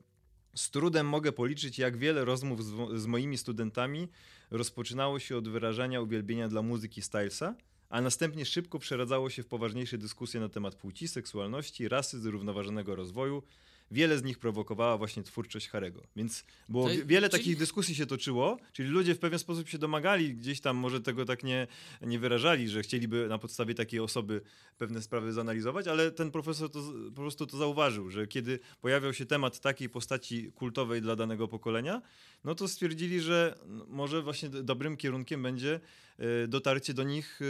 z 0.55 0.71
trudem 0.71 1.09
mogę 1.09 1.33
policzyć, 1.33 1.79
jak 1.79 1.97
wiele 1.97 2.25
rozmów 2.25 2.64
z, 2.64 3.01
z 3.01 3.07
moimi 3.07 3.38
studentami 3.38 4.09
rozpoczynało 4.51 5.19
się 5.19 5.37
od 5.37 5.49
wyrażania 5.49 6.01
uwielbienia 6.01 6.49
dla 6.49 6.62
muzyki 6.62 7.03
Stylesa, 7.03 7.55
a 7.88 8.01
następnie 8.01 8.45
szybko 8.45 8.79
przeradzało 8.79 9.31
się 9.31 9.43
w 9.43 9.47
poważniejsze 9.47 9.99
dyskusje 9.99 10.40
na 10.40 10.49
temat 10.49 10.75
płci, 10.75 11.09
seksualności, 11.09 11.88
rasy, 11.88 12.21
zrównoważonego 12.21 12.95
rozwoju, 12.95 13.43
wiele 13.90 14.18
z 14.18 14.22
nich 14.22 14.38
prowokowała 14.38 14.98
właśnie 14.98 15.22
twórczość 15.22 15.68
Harego. 15.68 16.03
Więc 16.16 16.44
było 16.68 16.88
To- 16.88 16.94
wi- 16.94 17.05
wiele 17.07 17.29
czyli- 17.29 17.40
takich 17.42 17.57
dyskusji 17.57 17.94
się 17.94 18.07
toczyło, 18.07 18.57
czyli 18.72 18.88
ludzie 18.88 19.14
w 19.14 19.18
pewien 19.18 19.38
sposób 19.38 19.68
się 19.68 19.79
domagali, 19.79 20.35
gdzieś 20.35 20.61
tam 20.61 20.76
może 20.76 21.00
tego 21.00 21.24
tak 21.24 21.42
nie, 21.44 21.66
nie 22.03 22.18
wyrażali, 22.18 22.68
że 22.68 22.83
chcieliby 22.83 23.29
na 23.29 23.38
podstawie 23.38 23.74
takiej 23.74 24.00
osoby 24.00 24.40
pewne 24.79 25.03
sprawy 25.03 25.33
zanalizować, 25.33 25.87
ale 25.88 26.11
ten 26.11 26.31
profesor 26.31 26.70
to, 26.70 26.92
po 27.14 27.20
prostu 27.22 27.46
to 27.46 27.57
zauważył, 27.59 28.11
że 28.11 28.26
kiedy 28.26 28.59
pojawiał 28.81 29.14
się 29.14 29.26
temat 29.26 29.61
takiej 29.61 29.88
postaci 29.88 30.53
kultowej 30.53 31.03
dla 31.03 31.16
danego 31.16 31.48
pokolenia, 31.48 32.03
no 32.44 32.55
to 32.55 32.68
stwierdzili, 32.68 33.20
że 33.20 33.59
może 33.88 34.22
właśnie 34.22 34.48
dobrym 34.48 34.96
kierunkiem 34.96 35.42
będzie 35.42 35.81
e, 36.18 36.48
dotarcie 36.48 36.94
do 36.94 37.03
nich, 37.03 37.40
e, 37.42 37.44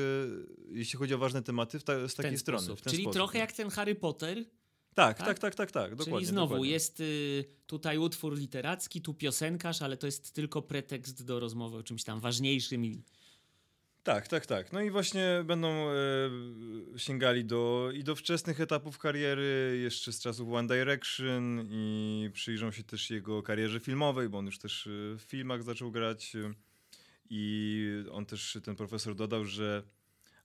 jeśli 0.74 0.98
chodzi 0.98 1.14
o 1.14 1.18
ważne 1.18 1.42
tematy, 1.42 1.79
w 1.79 1.85
ta, 1.85 2.09
z 2.09 2.12
w 2.12 2.14
ten 2.16 2.22
takiej 2.24 2.38
strony. 2.38 2.62
sposób. 2.64 2.79
W 2.81 2.83
ten 2.83 2.90
Czyli 2.90 3.03
sposób, 3.03 3.14
trochę 3.16 3.38
no. 3.38 3.40
jak 3.40 3.53
ten 3.53 3.70
Harry 3.70 3.94
Potter. 3.94 4.44
Tak, 5.00 5.18
tak? 5.18 5.26
tak, 5.26 5.38
tak, 5.38 5.54
tak, 5.54 5.70
tak, 5.70 5.90
dokładnie. 5.90 6.14
Czyli 6.14 6.26
znowu 6.26 6.54
dokładnie. 6.54 6.70
jest 6.70 7.00
y, 7.00 7.44
tutaj 7.66 7.98
utwór 7.98 8.38
literacki, 8.38 9.02
tu 9.02 9.14
piosenkarz, 9.14 9.82
ale 9.82 9.96
to 9.96 10.06
jest 10.06 10.32
tylko 10.32 10.62
pretekst 10.62 11.24
do 11.24 11.40
rozmowy 11.40 11.76
o 11.76 11.82
czymś 11.82 12.04
tam 12.04 12.20
ważniejszym. 12.20 12.84
I... 12.84 13.02
Tak, 14.02 14.28
tak, 14.28 14.46
tak. 14.46 14.72
No 14.72 14.80
i 14.80 14.90
właśnie 14.90 15.44
będą 15.44 15.68
e, 15.68 15.94
sięgali 16.96 17.44
do, 17.44 17.90
i 17.94 18.04
do 18.04 18.16
wczesnych 18.16 18.60
etapów 18.60 18.98
kariery, 18.98 19.80
jeszcze 19.82 20.12
z 20.12 20.20
czasów 20.20 20.52
One 20.52 20.68
Direction 20.68 21.68
i 21.70 22.30
przyjrzą 22.32 22.72
się 22.72 22.82
też 22.82 23.10
jego 23.10 23.42
karierze 23.42 23.80
filmowej, 23.80 24.28
bo 24.28 24.38
on 24.38 24.46
już 24.46 24.58
też 24.58 24.86
e, 24.86 24.90
w 25.18 25.22
filmach 25.22 25.62
zaczął 25.62 25.90
grać. 25.90 26.36
e, 26.36 26.54
I 27.30 27.86
on 28.12 28.26
też, 28.26 28.58
ten 28.64 28.76
profesor 28.76 29.14
dodał, 29.14 29.44
że 29.44 29.82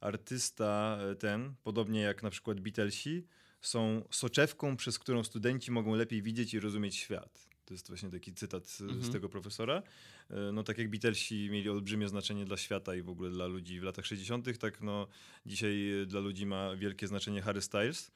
artysta 0.01 0.97
e, 1.11 1.15
ten, 1.15 1.55
podobnie 1.63 2.01
jak 2.01 2.23
na 2.23 2.29
przykład 2.29 2.59
Beatlesi, 2.59 3.27
są 3.67 4.04
soczewką, 4.12 4.78
przez 4.78 4.99
którą 4.99 5.23
studenci 5.23 5.71
mogą 5.71 5.95
lepiej 5.95 6.21
widzieć 6.21 6.54
i 6.54 6.60
rozumieć 6.60 6.95
świat. 6.95 7.49
To 7.65 7.73
jest 7.73 7.88
właśnie 7.88 8.10
taki 8.10 8.34
cytat 8.34 8.67
z, 8.67 8.78
z 8.78 8.82
Mhm. 8.82 9.12
tego 9.12 9.30
profesora. 9.30 9.84
E, 10.30 10.51
No 10.51 10.63
tak 10.63 10.78
jak 10.78 10.89
Beatlesi 10.89 11.49
mieli 11.51 11.69
olbrzymie 11.69 12.08
znaczenie 12.08 12.45
dla 12.45 12.58
świata 12.58 12.95
i 12.95 13.01
w 13.01 13.10
ogóle 13.10 13.30
dla 13.30 13.47
ludzi 13.47 13.80
w 13.80 13.84
latach 13.84 14.06
60., 14.06 14.58
tak 14.60 14.82
no 14.82 15.08
dzisiaj 15.45 16.01
e, 16.01 16.06
dla 16.06 16.19
ludzi 16.19 16.45
ma 16.45 16.75
wielkie 16.75 17.08
znaczenie 17.08 17.41
Harry 17.41 17.62
Styles. 17.62 18.12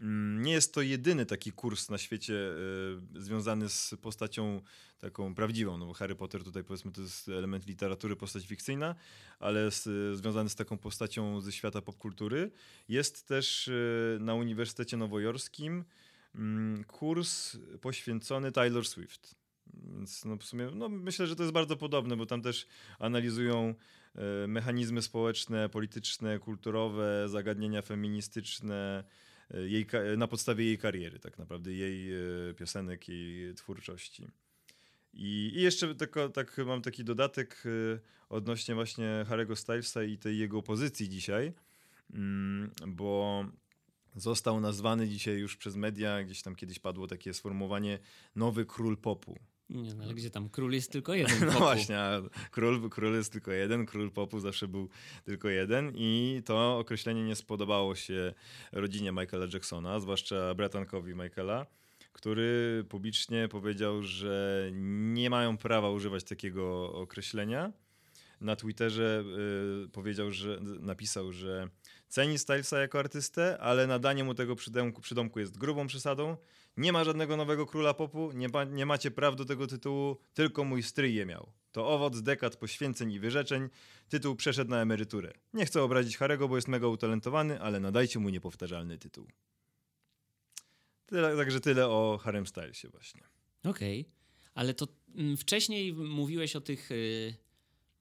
Mm, 0.00 0.42
Nie 0.42 0.52
jest 0.52 0.74
to 0.74 0.82
jedyny 0.82 1.26
taki 1.26 1.52
kurs 1.52 1.90
na 1.90 1.98
świecie 1.98 2.34
e, 3.16 3.20
związany 3.20 3.68
z 3.68 3.94
postacią 4.02 4.60
taką 4.98 5.34
prawdziwą. 5.34 5.78
No 5.78 5.86
bo 5.86 5.92
Harry 5.92 6.14
Potter 6.14 6.44
tutaj 6.44 6.64
powiedzmy 6.64 6.92
to 6.92 7.00
jest 7.00 7.28
element 7.28 7.66
literatury, 7.66 8.16
postać 8.16 8.46
fikcyjna, 8.46 8.94
ale 9.38 9.70
z, 9.70 9.88
związany 10.18 10.48
z 10.48 10.54
taką 10.54 10.78
postacią 10.78 11.40
ze 11.40 11.52
świata 11.52 11.82
popkultury. 11.82 12.50
Jest 12.88 13.26
też 13.26 13.68
e, 13.68 13.72
na 14.20 14.34
Uniwersytecie 14.34 14.96
Nowojorskim 14.96 15.84
mm, 16.34 16.84
kurs 16.84 17.56
poświęcony 17.80 18.52
Taylor 18.52 18.86
Swift. 18.86 19.34
Więc 19.74 20.24
no 20.24 20.36
w 20.36 20.44
sumie 20.44 20.70
no 20.74 20.88
myślę, 20.88 21.26
że 21.26 21.36
to 21.36 21.42
jest 21.42 21.52
bardzo 21.52 21.76
podobne, 21.76 22.16
bo 22.16 22.26
tam 22.26 22.42
też 22.42 22.66
analizują 22.98 23.74
e, 24.14 24.46
mechanizmy 24.46 25.02
społeczne, 25.02 25.68
polityczne, 25.68 26.38
kulturowe, 26.38 27.28
zagadnienia 27.28 27.82
feministyczne 27.82 29.04
jej, 29.54 29.86
ka- 29.86 30.16
na 30.16 30.28
podstawie 30.28 30.64
jej 30.64 30.78
kariery, 30.78 31.18
tak 31.18 31.38
naprawdę, 31.38 31.72
jej 31.72 32.12
e, 32.14 32.54
piosenek, 32.54 33.08
jej 33.08 33.54
twórczości. 33.54 34.28
I, 35.14 35.52
i 35.54 35.62
jeszcze 35.62 35.94
tylko, 35.94 36.28
tak 36.28 36.56
mam 36.66 36.82
taki 36.82 37.04
dodatek 37.04 37.62
e, 37.66 37.98
odnośnie 38.28 38.74
właśnie 38.74 39.24
Harry'ego 39.28 39.56
Stylesa 39.56 40.02
i 40.02 40.18
tej 40.18 40.38
jego 40.38 40.62
pozycji 40.62 41.08
dzisiaj, 41.08 41.52
mm, 42.14 42.70
bo 42.86 43.44
został 44.16 44.60
nazwany 44.60 45.08
dzisiaj 45.08 45.38
już 45.38 45.56
przez 45.56 45.76
media, 45.76 46.24
gdzieś 46.24 46.42
tam 46.42 46.54
kiedyś 46.56 46.78
padło 46.78 47.06
takie 47.06 47.34
sformułowanie 47.34 47.98
nowy 48.36 48.66
król 48.66 48.96
popu. 48.96 49.38
Nie, 49.70 49.94
no, 49.94 50.04
ale 50.04 50.14
gdzie 50.14 50.30
tam 50.30 50.48
król 50.48 50.72
jest 50.72 50.92
tylko 50.92 51.14
jeden. 51.14 51.40
No 51.46 51.46
popu. 51.46 51.58
właśnie, 51.58 51.98
a 51.98 52.20
król, 52.50 52.90
król 52.90 53.14
jest 53.14 53.32
tylko 53.32 53.52
jeden, 53.52 53.86
król 53.86 54.10
popu 54.10 54.40
zawsze 54.40 54.68
był 54.68 54.88
tylko 55.24 55.48
jeden 55.48 55.92
i 55.94 56.42
to 56.44 56.78
określenie 56.78 57.24
nie 57.24 57.36
spodobało 57.36 57.94
się 57.94 58.34
rodzinie 58.72 59.12
Michaela 59.12 59.46
Jacksona, 59.52 60.00
zwłaszcza 60.00 60.54
bratankowi 60.54 61.14
Michaela, 61.14 61.66
który 62.12 62.84
publicznie 62.88 63.48
powiedział, 63.48 64.02
że 64.02 64.68
nie 65.12 65.30
mają 65.30 65.56
prawa 65.56 65.90
używać 65.90 66.24
takiego 66.24 66.92
określenia. 66.92 67.72
Na 68.40 68.56
Twitterze 68.56 69.24
y, 69.84 69.88
powiedział, 69.88 70.30
że 70.32 70.60
napisał, 70.80 71.32
że 71.32 71.68
ceni 72.08 72.38
Stylesa 72.38 72.78
jako 72.78 72.98
artystę, 72.98 73.58
ale 73.58 73.86
nadanie 73.86 74.24
mu 74.24 74.34
tego 74.34 74.56
przydomku, 74.56 75.00
przydomku 75.00 75.40
jest 75.40 75.58
grubą 75.58 75.86
przesadą. 75.86 76.36
Nie 76.76 76.92
ma 76.92 77.04
żadnego 77.04 77.36
nowego 77.36 77.66
króla 77.66 77.94
popu, 77.94 78.32
nie, 78.32 78.48
ma, 78.48 78.64
nie 78.64 78.86
macie 78.86 79.10
praw 79.10 79.36
do 79.36 79.44
tego 79.44 79.66
tytułu, 79.66 80.16
tylko 80.34 80.64
mój 80.64 80.82
stryj 80.82 81.14
je 81.14 81.26
miał. 81.26 81.52
To 81.72 81.88
owoc 81.88 82.20
dekad 82.20 82.56
poświęceń 82.56 83.12
i 83.12 83.20
wyrzeczeń. 83.20 83.68
Tytuł 84.08 84.36
przeszedł 84.36 84.70
na 84.70 84.82
emeryturę. 84.82 85.32
Nie 85.54 85.66
chcę 85.66 85.82
obrazić 85.82 86.16
Harego, 86.16 86.48
bo 86.48 86.56
jest 86.56 86.68
mega 86.68 86.86
utalentowany, 86.88 87.60
ale 87.60 87.80
nadajcie 87.80 88.18
mu 88.18 88.28
niepowtarzalny 88.28 88.98
tytuł. 88.98 89.26
Tyle, 91.06 91.36
także 91.36 91.60
tyle 91.60 91.88
o 91.88 92.18
Harem 92.22 92.46
Stylesie 92.46 92.88
właśnie. 92.88 93.22
Okej, 93.64 94.08
ale 94.54 94.74
to 94.74 94.88
mm, 95.14 95.36
wcześniej 95.36 95.92
mówiłeś 95.92 96.56
o 96.56 96.60
tych 96.60 96.90
y, 96.90 97.34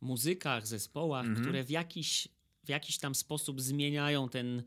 muzykach, 0.02 0.68
zespołach, 0.68 1.26
Mhm. 1.26 1.44
które 1.46 1.64
w 1.64 1.70
jakiś, 1.70 2.28
w 2.64 2.70
jakiś 2.70 2.98
tam 2.98 3.16
sposób 3.16 3.62
zmieniają 3.62 4.30
ten 4.30 4.64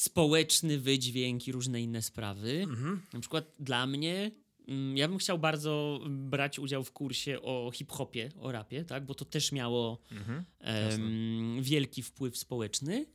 społeczny 0.00 0.78
wydźwięk 0.78 1.48
i 1.48 1.52
różne 1.52 1.80
inne 1.82 2.02
sprawy. 2.02 2.66
Na 3.12 3.20
przykład 3.20 3.44
dla 3.58 3.86
mnie, 3.86 4.30
mm, 4.68 4.96
ja 4.96 5.08
bym 5.08 5.18
chciał 5.18 5.38
bardzo 5.38 6.00
brać 6.08 6.58
udział 6.58 6.84
w 6.84 6.92
kursie 6.92 7.42
o 7.42 7.70
hip-hopie, 7.74 8.28
o 8.40 8.52
rapie, 8.52 8.84
tak? 8.84 9.06
bo 9.06 9.14
to 9.14 9.24
też 9.24 9.52
miało 9.52 9.98
Mhm. 10.12 10.44
em, 10.60 11.62
wielki 11.62 12.02
wpływ 12.02 12.36
społeczny. 12.38 13.06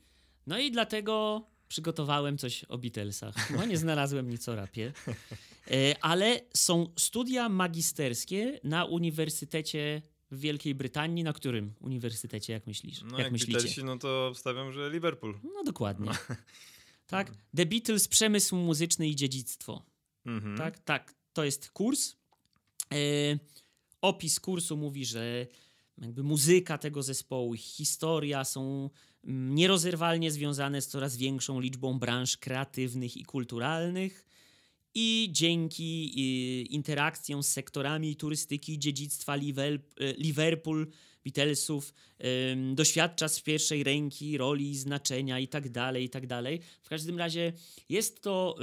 No 0.48 0.60
i 0.60 0.72
dlatego 0.72 1.46
przygotowałem 1.68 2.38
coś 2.38 2.64
o 2.64 2.78
Beatlesach. 2.78 3.36
No 3.58 3.66
nie 3.66 3.78
znalazłem 3.78 4.30
nic 4.30 4.50
o 4.50 4.56
rapie. 4.56 4.94
E, 5.72 5.96
ale 6.02 6.42
są 6.54 6.88
studia 7.00 7.50
magisterskie 7.50 8.60
na 8.64 8.86
Uniwersytecie 8.86 10.02
w 10.32 10.40
Wielkiej 10.40 10.76
Brytanii. 10.76 11.24
Na 11.24 11.34
którym 11.34 11.74
uniwersytecie, 11.80 12.54
jak 12.54 12.68
myślisz? 12.68 13.02
No 13.02 13.18
jak, 13.18 13.20
jak, 13.20 13.32
myślicie? 13.32 13.84
No 13.84 13.98
to 13.98 14.32
wstawiam, 14.36 14.72
że 14.72 14.90
Liverpool. 14.90 15.40
No 15.44 15.64
dokładnie. 15.64 16.12
Tak. 17.08 17.32
The 17.56 17.66
Beatles, 17.66 18.08
przemysł 18.08 18.56
muzyczny 18.56 19.08
i 19.08 19.16
dziedzictwo. 19.16 19.86
Mhm. 20.26 20.58
Tak, 20.58 20.80
tak. 20.80 21.16
To 21.34 21.44
jest 21.44 21.72
kurs. 21.72 22.16
E, 22.94 22.98
opis 24.02 24.40
kursu 24.40 24.78
mówi, 24.78 25.06
że 25.06 25.48
jakby 25.98 26.24
muzyka 26.24 26.78
tego 26.78 27.04
zespołu, 27.04 27.56
ich 27.56 27.62
historia 27.62 28.44
są 28.44 28.90
mm, 29.24 29.56
nierozerwalnie 29.56 30.32
związane 30.32 30.82
z 30.82 30.88
coraz 30.88 31.18
większą 31.18 31.60
liczbą 31.60 32.00
branż 32.00 32.38
kreatywnych 32.38 33.18
i 33.18 33.26
kulturalnych. 33.26 34.26
I 34.96 35.30
dzięki 35.32 36.14
y, 36.18 36.72
interakcjom 36.72 37.44
z 37.44 37.48
sektorami 37.48 38.16
turystyki, 38.16 38.80
dziedzictwa 38.80 39.36
e, 39.36 39.40
Liverpool, 40.18 40.88
Beatlesów, 41.26 41.94
doświadcza 42.74 43.28
z 43.28 43.42
pierwszej 43.42 43.84
ręki 43.84 44.38
roli, 44.38 44.78
znaczenia 44.78 45.40
i 45.40 45.48
tak 45.48 45.70
dalej, 45.70 46.06
i 46.06 46.10
tak. 46.10 46.24
W 46.82 46.90
każdym 46.90 47.18
razie 47.18 47.54
jest 47.90 48.22
to 48.22 48.56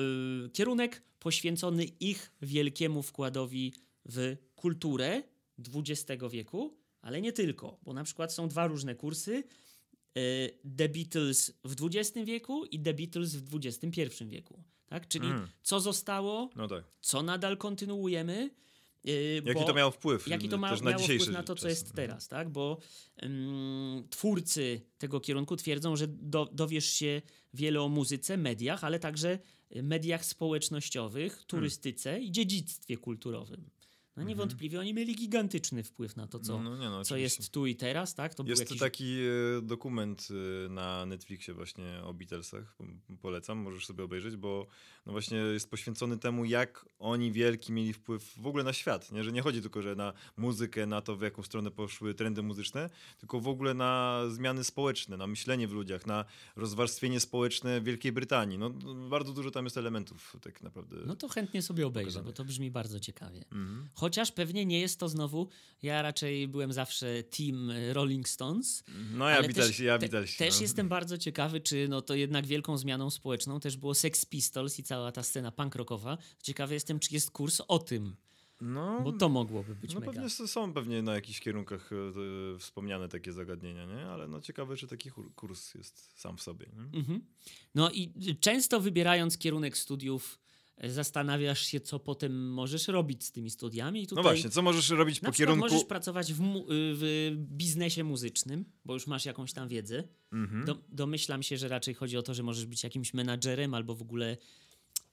y, 0.47 0.51
kierunek 0.51 1.03
poświęcony 1.19 1.85
ich 1.85 2.33
wielkiemu 2.43 3.03
wkładowi 3.03 3.73
w 4.05 4.37
kulturę 4.57 5.23
XX 5.75 6.23
wieku, 6.31 6.77
ale 7.03 7.21
nie 7.21 7.33
tylko, 7.33 7.79
bo 7.83 7.93
na 7.93 8.05
przykład 8.05 8.33
są 8.33 8.49
dwa 8.49 8.67
różne 8.67 8.95
kursy. 8.95 9.45
y, 10.19 10.59
The 10.77 10.89
Beatles 10.89 11.53
w 11.65 11.85
XX 11.85 12.27
wieku 12.27 12.65
i 12.65 12.81
The 12.81 12.95
Beatles 12.95 13.37
w 13.37 13.55
XXI 13.55 14.25
wieku. 14.25 14.63
Tak? 14.89 15.09
Czyli 15.09 15.27
Mm. 15.27 15.49
co 15.63 15.81
zostało, 15.81 16.51
No 16.57 16.69
tak. 16.69 16.85
co 17.01 17.23
nadal 17.23 17.57
kontynuujemy. 17.57 18.51
y, 19.09 19.43
Jaki 19.45 19.61
bo- 19.61 19.67
to 19.67 19.75
miał 19.75 19.91
wpływ? 19.93 20.29
Jaki 20.29 20.49
to 20.49 20.59
ma, 20.59 20.71
też 20.71 20.81
na 20.83 20.91
miało 20.91 21.03
wpływ 21.03 21.29
na 21.29 21.43
to, 21.43 21.55
co 21.55 21.63
czas. 21.63 21.71
jest 21.71 21.93
teraz, 21.95 22.29
tak? 22.29 22.49
Bo 22.49 22.79
ym, 23.23 24.07
twórcy 24.11 24.81
tego 24.99 25.21
kierunku 25.21 25.57
twierdzą, 25.57 25.97
że 25.97 26.09
do, 26.09 26.49
dowiesz 26.53 26.87
się 26.87 27.23
wiele 27.55 27.81
o 27.83 27.89
muzyce, 27.89 28.37
mediach, 28.37 28.85
ale 28.85 28.99
także 28.99 29.39
mediach 29.83 30.25
społecznościowych, 30.25 31.45
turystyce 31.47 32.21
i 32.21 32.33
dziedzictwie 32.33 32.97
kulturowym. 32.97 33.71
No 34.19 34.25
niewątpliwie 34.25 34.81
oni 34.81 34.95
mieli 34.95 35.15
gigantyczny 35.15 35.83
wpływ 35.83 36.17
na 36.17 36.27
to, 36.27 36.41
co, 36.41 36.63
No 36.63 36.77
nie, 36.77 36.91
no, 36.91 37.05
co 37.05 37.17
jest 37.17 37.51
tu 37.51 37.67
i 37.67 37.77
teraz, 37.77 38.15
tak? 38.15 38.35
To 38.35 38.45
Jest 38.47 38.61
jakiś... 38.61 38.79
taki 38.79 39.19
e, 39.59 39.63
dokument 39.63 40.29
e, 40.67 40.69
na 40.69 41.07
Netflixie 41.07 41.55
właśnie 41.55 42.01
o 42.05 42.15
Beatlesach. 42.15 42.77
Polecam, 43.21 43.59
możesz 43.59 43.87
sobie 43.87 44.05
obejrzeć, 44.05 44.37
bo 44.37 44.67
no 45.07 45.13
właśnie 45.13 45.39
jest 45.39 45.71
poświęcony 45.71 46.19
temu, 46.19 46.45
jak 46.45 46.87
oni 46.99 47.33
wielki 47.33 47.73
mieli 47.73 47.93
wpływ 47.93 48.35
w 48.37 48.47
ogóle 48.47 48.65
na 48.65 48.73
świat. 48.73 49.13
Nie? 49.13 49.25
Że 49.25 49.33
nie 49.33 49.43
chodzi 49.43 49.63
tylko 49.63 49.83
że 49.83 49.97
na 49.97 50.13
muzykę, 50.37 50.87
na 50.87 51.01
to, 51.01 51.17
w 51.17 51.23
jaką 51.23 51.43
stronę 51.43 51.71
poszły 51.71 52.15
trendy 52.15 52.43
muzyczne, 52.43 52.91
tylko 53.19 53.41
w 53.41 53.49
ogóle 53.49 53.75
na 53.75 54.23
zmiany 54.31 54.65
społeczne, 54.65 55.17
na 55.17 55.27
myślenie 55.27 55.69
w 55.69 55.73
ludziach, 55.73 56.07
na 56.07 56.25
rozwarstwienie 56.57 57.21
społeczne 57.21 57.81
Wielkiej 57.81 58.13
Brytanii. 58.13 58.59
No, 58.59 58.71
bardzo 59.11 59.33
dużo 59.33 59.51
tam 59.51 59.65
jest 59.65 59.77
elementów 59.77 60.37
tak 60.43 60.63
naprawdę. 60.63 60.97
No 61.07 61.17
to 61.17 61.29
chętnie 61.29 61.63
sobie 61.63 61.87
obejrzę, 61.87 62.11
pokazane. 62.11 62.27
bo 62.27 62.33
to 62.33 62.45
brzmi 62.45 62.71
bardzo 62.71 63.01
ciekawie. 63.01 63.45
Mhm. 63.53 63.89
Chociaż 64.09 64.33
pewnie 64.33 64.67
nie 64.67 64.81
jest 64.81 65.01
to 65.01 65.09
znowu, 65.09 65.49
ja 65.83 66.03
raczej 66.03 66.49
byłem 66.49 66.73
zawsze 66.73 67.23
team 67.23 67.73
Rolling 67.93 68.29
Stones. 68.29 68.85
No 69.15 69.29
ja 69.29 69.37
ale 69.37 69.49
Beatlesi, 69.49 69.85
ja 69.85 69.99
te- 69.99 70.09
Beatlesi. 70.09 70.39
też 70.39 70.55
no. 70.55 70.63
jestem 70.63 70.89
bardzo 70.89 71.19
ciekawy, 71.19 71.61
czy 71.61 71.87
no 71.89 72.03
to 72.03 72.15
jednak 72.15 72.47
wielką 72.47 72.79
zmianą 72.79 73.11
społeczną 73.11 73.61
też 73.61 73.77
było 73.77 73.95
Sex 73.95 74.25
Pistols 74.25 74.79
i 74.79 74.83
cała 74.83 75.13
ta 75.13 75.23
scena 75.23 75.53
punk 75.53 75.75
rockowa. 75.75 76.19
Ciekawy 76.43 76.75
jestem, 76.75 76.99
czy 77.01 77.15
jest 77.15 77.31
kurs 77.31 77.61
o 77.69 77.79
tym, 77.79 78.17
No, 78.61 79.01
bo 79.01 79.13
to 79.13 79.29
mogłoby 79.29 79.75
być 79.75 79.95
No 79.95 80.01
mega. 80.01 80.13
pewnie 80.13 80.31
są 80.31 80.73
pewnie 80.73 81.03
na 81.03 81.15
jakichś 81.15 81.41
kierunkach 81.41 81.91
e, 81.93 82.59
wspomniane 82.59 83.09
takie 83.09 83.33
zagadnienia, 83.33 83.87
nie? 83.87 84.07
Ale 84.07 84.29
no 84.29 84.41
ciekawe, 84.41 84.77
czy 84.77 84.87
taki 84.89 85.11
kur- 85.11 85.35
kurs 85.35 85.75
jest 85.75 86.21
sam 86.21 86.37
w 86.37 86.43
sobie. 86.43 86.67
Nie? 86.77 86.99
Mhm. 86.99 87.21
No 87.75 87.91
i 87.91 88.13
często 88.41 88.81
wybierając 88.81 89.39
kierunek 89.39 89.77
studiów, 89.77 90.39
zastanawiasz 90.85 91.61
się, 91.61 91.81
co 91.81 91.99
potem 91.99 92.53
możesz 92.53 92.89
robić 92.89 93.25
z 93.25 93.33
tymi 93.33 93.51
studiami. 93.51 94.03
I 94.03 94.07
tutaj 94.07 94.25
No 94.25 94.31
właśnie, 94.31 94.51
co 94.51 94.63
możesz 94.63 94.91
robić 94.91 95.21
po 95.21 95.33
kierunku... 95.33 95.61
możesz 95.61 95.85
pracować 95.85 96.33
w, 96.33 96.41
mu- 96.41 96.67
w 96.69 97.33
biznesie 97.37 98.05
muzycznym, 98.05 98.65
bo 98.85 98.95
już 98.95 99.07
masz 99.07 99.25
jakąś 99.25 99.53
tam 99.53 99.69
wiedzę. 99.69 100.05
Mhm. 100.33 100.65
Do, 100.65 100.79
domyślam 100.89 101.43
się, 101.43 101.57
że 101.57 101.69
raczej 101.69 101.95
chodzi 101.95 102.17
o 102.17 102.23
to, 102.23 102.35
że 102.35 102.43
możesz 102.43 102.67
być 102.67 102.85
jakimś 102.85 103.15
menadżerem 103.15 103.75
albo 103.75 103.95
w 103.95 104.03
ogóle 104.03 104.37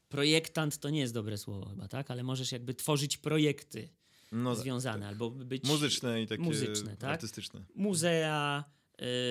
projektant 0.10 0.78
to 0.78 0.89
nie 0.89 0.99
jest 0.99 1.13
dobre 1.13 1.38
słowo 1.38 1.69
chyba, 1.69 1.88
tak? 1.88 2.12
Ale 2.12 2.23
możesz 2.23 2.51
jakby 2.51 2.73
tworzyć 2.73 3.17
projekty 3.17 3.89
no, 4.32 4.56
tak, 4.56 4.63
związane 4.63 4.99
tak. 4.99 5.10
albo 5.10 5.30
być 5.32 5.63
Muzyczne 5.63 6.21
i 6.21 6.28
takie 6.28 6.43
muzyczne, 6.43 6.97
tak? 6.97 7.10
artystyczne. 7.10 7.65
muzea, 7.75 8.63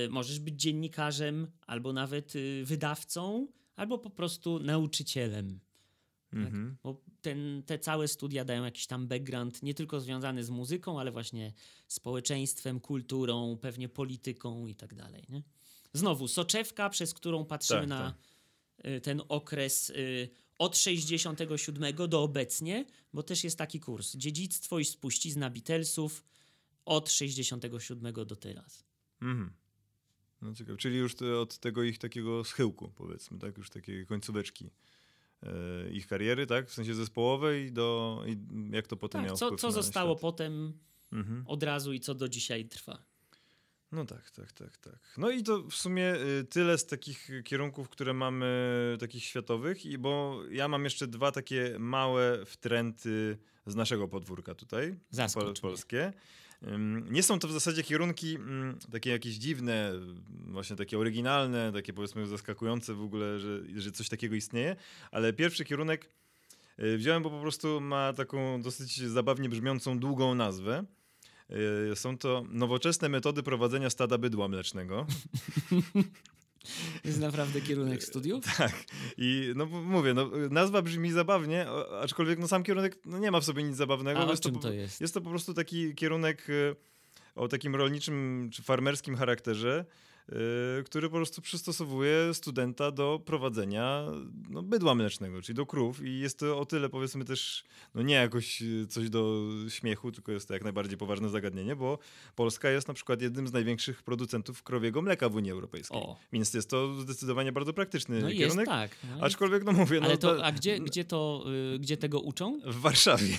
y, 0.06 0.08
możesz 0.10 0.38
być 0.38 0.60
dziennikarzem 0.60 1.46
albo 1.66 1.92
nawet 1.92 2.36
y, 2.36 2.62
wydawcą, 2.64 3.48
albo 3.76 3.98
po 3.98 4.10
prostu 4.10 4.58
nauczycielem. 4.58 5.60
Mhm. 6.42 6.76
Bo 6.82 7.02
ten, 7.22 7.62
te 7.66 7.78
całe 7.78 8.08
studia 8.08 8.44
dają 8.44 8.64
jakiś 8.64 8.86
tam 8.86 9.06
background 9.08 9.62
nie 9.62 9.74
tylko 9.74 10.00
związany 10.00 10.44
z 10.44 10.50
muzyką, 10.50 11.00
ale 11.00 11.12
właśnie 11.12 11.52
społeczeństwem, 11.88 12.80
kulturą, 12.80 13.58
pewnie 13.60 13.88
polityką 13.88 14.66
i 14.66 14.74
tak 14.74 14.94
dalej. 14.94 15.24
Nie? 15.28 15.42
Znowu, 15.92 16.28
soczewka, 16.28 16.90
przez 16.90 17.14
którą 17.14 17.44
patrzymy 17.44 17.80
Tak, 17.80 17.88
na 17.88 18.14
y, 18.86 19.00
ten 19.00 19.22
okres 19.28 19.90
y, 19.90 20.28
od 20.58 20.76
67 20.76 22.08
do 22.08 22.22
obecnie, 22.22 22.84
bo 23.12 23.22
też 23.22 23.44
jest 23.44 23.58
taki 23.58 23.80
kurs. 23.80 24.16
Dziedzictwo 24.16 24.78
i 24.78 24.84
spuścizna 24.84 25.50
Beatlesów 25.50 26.24
od 26.84 27.10
67 27.10 28.12
do 28.12 28.36
teraz. 28.36 28.84
Mhm. 29.22 29.52
No 30.42 30.54
ciekawe. 30.54 30.78
Czyli 30.78 30.96
już 30.96 31.14
te, 31.14 31.38
od 31.38 31.58
tego 31.58 31.82
ich 31.82 31.98
takiego 31.98 32.44
schyłku, 32.44 32.92
powiedzmy, 32.96 33.38
tak? 33.38 33.58
Już 33.58 33.70
takiej 33.70 34.06
końcóweczki 34.06 34.70
ich 35.92 36.06
kariery, 36.06 36.46
tak? 36.46 36.68
W 36.68 36.74
sensie 36.74 36.94
zespołowej 36.94 37.72
do... 37.72 38.22
I 38.26 38.36
jak 38.74 38.86
to 38.86 38.96
potem 38.96 39.18
Tak, 39.20 39.26
miało 39.26 39.36
co, 39.38 39.56
co 39.56 39.72
zostało 39.72 40.14
świat? 40.14 40.20
potem 40.20 40.78
Mhm. 41.12 41.44
od 41.46 41.62
razu 41.62 41.92
i 41.92 42.00
co 42.00 42.14
do 42.14 42.28
dzisiaj 42.28 42.64
trwa. 42.68 43.04
No 43.92 44.04
tak, 44.04 44.30
tak, 44.30 44.52
tak, 44.52 44.76
tak. 44.76 45.14
No 45.18 45.30
i 45.30 45.42
to 45.42 45.62
w 45.62 45.74
sumie 45.74 46.14
y, 46.40 46.44
tyle 46.44 46.78
z 46.78 46.86
takich 46.86 47.30
kierunków, 47.44 47.88
które 47.88 48.14
mamy 48.14 48.46
takich 49.00 49.24
światowych, 49.24 49.86
i 49.86 49.98
bo 49.98 50.40
ja 50.50 50.68
mam 50.68 50.84
jeszcze 50.84 51.06
dwa 51.06 51.32
takie 51.32 51.76
małe 51.78 52.46
wtręty 52.46 53.38
z 53.66 53.74
naszego 53.74 54.08
podwórka 54.08 54.54
tutaj, 54.54 54.98
Zaskocz 55.10 55.44
mnie. 55.46 55.54
polskie. 55.70 56.06
Ym, 56.06 56.12
Nie 57.10 57.22
są 57.22 57.38
to 57.38 57.48
w 57.48 57.52
zasadzie 57.52 57.82
kierunki 57.82 58.34
mm, 58.34 58.78
takie 58.92 59.10
jakieś 59.10 59.34
dziwne, 59.34 59.92
właśnie 60.46 60.76
takie 60.76 60.98
oryginalne, 60.98 61.72
takie 61.72 61.92
powiedzmy 61.92 62.26
zaskakujące 62.26 62.94
w 62.94 63.02
ogóle, 63.02 63.40
że, 63.40 63.60
że 63.76 63.92
coś 63.92 64.08
takiego 64.08 64.34
istnieje, 64.34 64.76
ale 65.10 65.32
pierwszy 65.32 65.64
kierunek 65.64 66.10
y, 66.78 66.96
wziąłem, 66.96 67.22
bo 67.22 67.30
po 67.30 67.40
prostu 67.40 67.80
ma 67.80 68.12
taką 68.12 68.62
dosyć 68.62 68.96
zabawnie 69.00 69.48
brzmiącą, 69.48 69.98
długą 69.98 70.34
nazwę. 70.34 70.84
Y, 71.92 71.96
Są 71.96 72.18
to 72.18 72.44
nowoczesne 72.48 73.08
metody 73.08 73.42
prowadzenia 73.42 73.90
stada 73.90 74.18
bydła 74.18 74.48
mlecznego. 74.48 75.06
Jest 77.04 77.20
naprawdę 77.20 77.60
kierunek 77.60 78.04
studiów? 78.04 78.44
Tak. 78.58 78.84
I 79.18 79.52
no 79.56 79.66
mówię, 79.66 80.14
no, 80.14 80.30
nazwa 80.50 80.82
brzmi 80.82 81.12
zabawnie, 81.12 81.66
aczkolwiek 82.02 82.38
no, 82.38 82.48
sam 82.48 82.62
kierunek 82.62 82.98
no, 83.04 83.18
nie 83.18 83.30
ma 83.30 83.40
w 83.40 83.44
sobie 83.44 83.62
nic 83.62 83.76
zabawnego. 83.76 84.20
A 84.20 84.30
jest 84.30 84.42
czym 84.42 84.54
po- 84.54 84.60
to 84.60 84.72
jest? 84.72 85.00
Jest 85.00 85.14
to 85.14 85.20
po 85.20 85.30
prostu 85.30 85.54
taki 85.54 85.94
kierunek 85.94 86.50
y, 86.50 86.76
o 87.34 87.48
takim 87.48 87.76
rolniczym 87.76 88.48
czy 88.52 88.62
farmerskim 88.62 89.16
charakterze, 89.16 89.84
który 90.84 91.08
po 91.08 91.16
prostu 91.16 91.42
przystosowuje 91.42 92.34
studenta 92.34 92.90
do 92.90 93.20
prowadzenia 93.24 94.04
no, 94.50 94.62
bydła 94.62 94.94
mlecznego, 94.94 95.42
czyli 95.42 95.56
do 95.56 95.66
krów. 95.66 96.04
I 96.04 96.18
jest 96.18 96.38
to 96.38 96.58
o 96.58 96.66
tyle 96.66 96.88
powiedzmy 96.88 97.24
też, 97.24 97.64
no 97.94 98.02
nie 98.02 98.14
jakoś 98.14 98.62
y, 98.62 98.86
coś 98.88 99.10
do 99.10 99.40
śmiechu, 99.68 100.12
tylko 100.12 100.32
jest 100.32 100.48
to 100.48 100.54
jak 100.54 100.62
najbardziej 100.62 100.98
poważne 100.98 101.28
zagadnienie, 101.28 101.76
bo 101.76 101.98
Polska 102.36 102.70
jest 102.70 102.88
na 102.88 102.94
przykład 102.94 103.22
jednym 103.22 103.48
z 103.48 103.52
największych 103.52 104.02
producentów 104.02 104.62
krowiego 104.62 105.02
mleka 105.02 105.28
w 105.28 105.34
Unii 105.34 105.50
Europejskiej. 105.50 105.98
O. 106.00 106.16
Więc 106.32 106.54
jest 106.54 106.70
to 106.70 107.00
zdecydowanie 107.02 107.52
bardzo 107.52 107.72
praktyczny 107.72 108.20
No 108.22 108.28
jest 108.28 108.38
kierunek. 108.38 108.66
tak. 108.66 108.96
No 109.04 109.10
jest. 109.10 109.22
Aczkolwiek, 109.22 109.64
no 109.64 109.72
mówię, 109.72 110.00
no 110.00 110.06
Ale 110.06 110.18
to, 110.18 110.34
to- 110.36 110.44
a 110.44 110.52
gdzie, 110.52 110.80
gdzie, 110.80 111.04
to, 111.04 111.44
y, 111.74 111.78
gdzie 111.78 111.96
tego 111.96 112.20
uczą? 112.20 112.60
w 112.66 112.80
Warszawie. 112.80 113.38